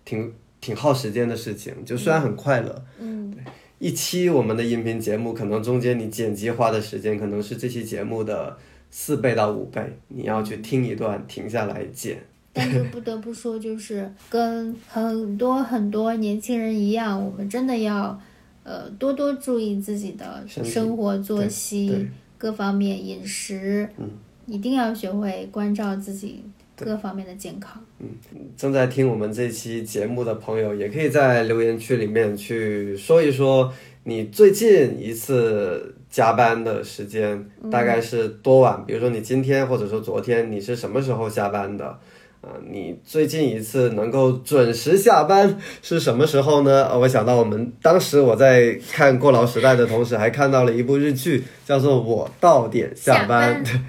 [0.05, 0.31] 挺
[0.61, 2.85] 挺耗时间的事情，就虽然很快乐。
[3.01, 3.35] 嗯，
[3.79, 8.59] 一期我们的音频节目，可能中间你剪辑花的时间可能是这期节目的
[8.91, 12.19] 四倍到五倍，你要去听一段，停下来剪。
[12.57, 18.19] 但是不得不说，就是跟很多很多年轻人一样，我们真的要
[18.63, 22.09] 呃多多注意自己的生活作息
[22.39, 24.09] 各方面饮食，嗯
[24.47, 26.43] 一定要学会关照自己
[26.75, 27.85] 各方面的健康。
[27.99, 28.09] 嗯
[28.57, 33.71] 正在听我们这期节目的朋友，也可以在留言区里面去说一说
[34.05, 38.83] 你最近一次加班的时间大概是多晚？
[38.87, 41.99] 比如说你今天或者说昨天你是什么时候下班的？
[42.43, 46.87] 啊、你最近一次能够准时下班是什么时候呢？
[46.87, 53.81] 呃我想到我们当时我在看《过劳时代》的同时，还看到了一部日剧，叫做《我到点下班》下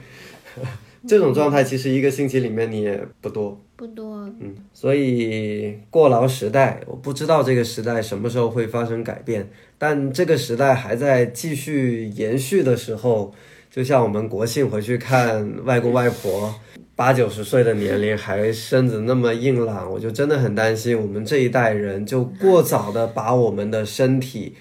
[1.07, 3.61] 这种状态其实一个星期里面你也不多。
[3.75, 9.47] 不多，嗯，所以过劳时代，我不知道这个时代什么时候会发生改变，
[9.77, 13.31] 但这个时代还在继续延续的时候，
[13.69, 16.55] 就像我们国庆回去看外公外婆，
[16.97, 24.55] 八九十岁的年龄还身子那么硬朗，我就真的很担心我们这一代人就过早的把我们的身体，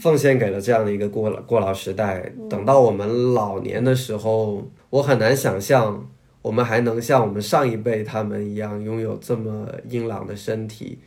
[0.00, 2.32] 奉献给了这样的一个过过劳时代。
[2.48, 6.08] 等到我们老年的时候，我很难想象
[6.40, 11.00] 我们还能像我们上一辈他们一样拥有这么硬朗的身体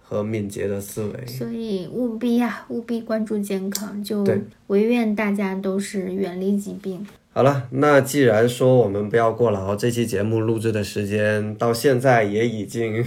[0.00, 1.26] 和敏捷的思维。
[1.26, 4.26] 所以务必呀、务必关注健康，就
[4.68, 7.06] 唯愿大家都是远离疾病。
[7.34, 13.02] 好了，那既然说我们不要过劳，这期节目录制的时间到现在也已经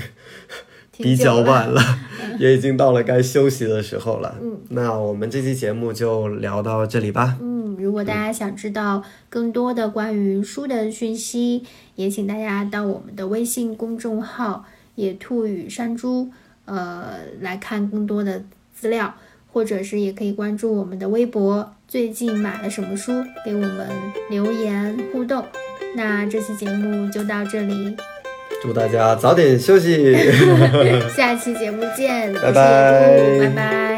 [0.97, 1.79] 比较晚了，
[2.39, 4.35] 也已经到了该休息的时候了。
[4.41, 7.37] 嗯，那我们这期节目就聊到这里吧。
[7.39, 14.65] 嗯，如果大家想知道更多的关于书的讯息，也请大家到我们的微信公众号
[14.95, 16.31] “野兔与山猪”
[16.65, 18.43] 呃来看更多的
[18.73, 19.13] 资料，
[19.53, 21.74] 或者是也可以关注我们的微博。
[21.87, 23.11] 最近买了什么书？
[23.45, 23.87] 给我们
[24.29, 25.45] 留言互动。
[25.95, 27.95] 那这期节目就到这里，
[28.61, 30.15] 祝大家早点休息。
[31.15, 33.94] 下期节目见，拜拜拜拜。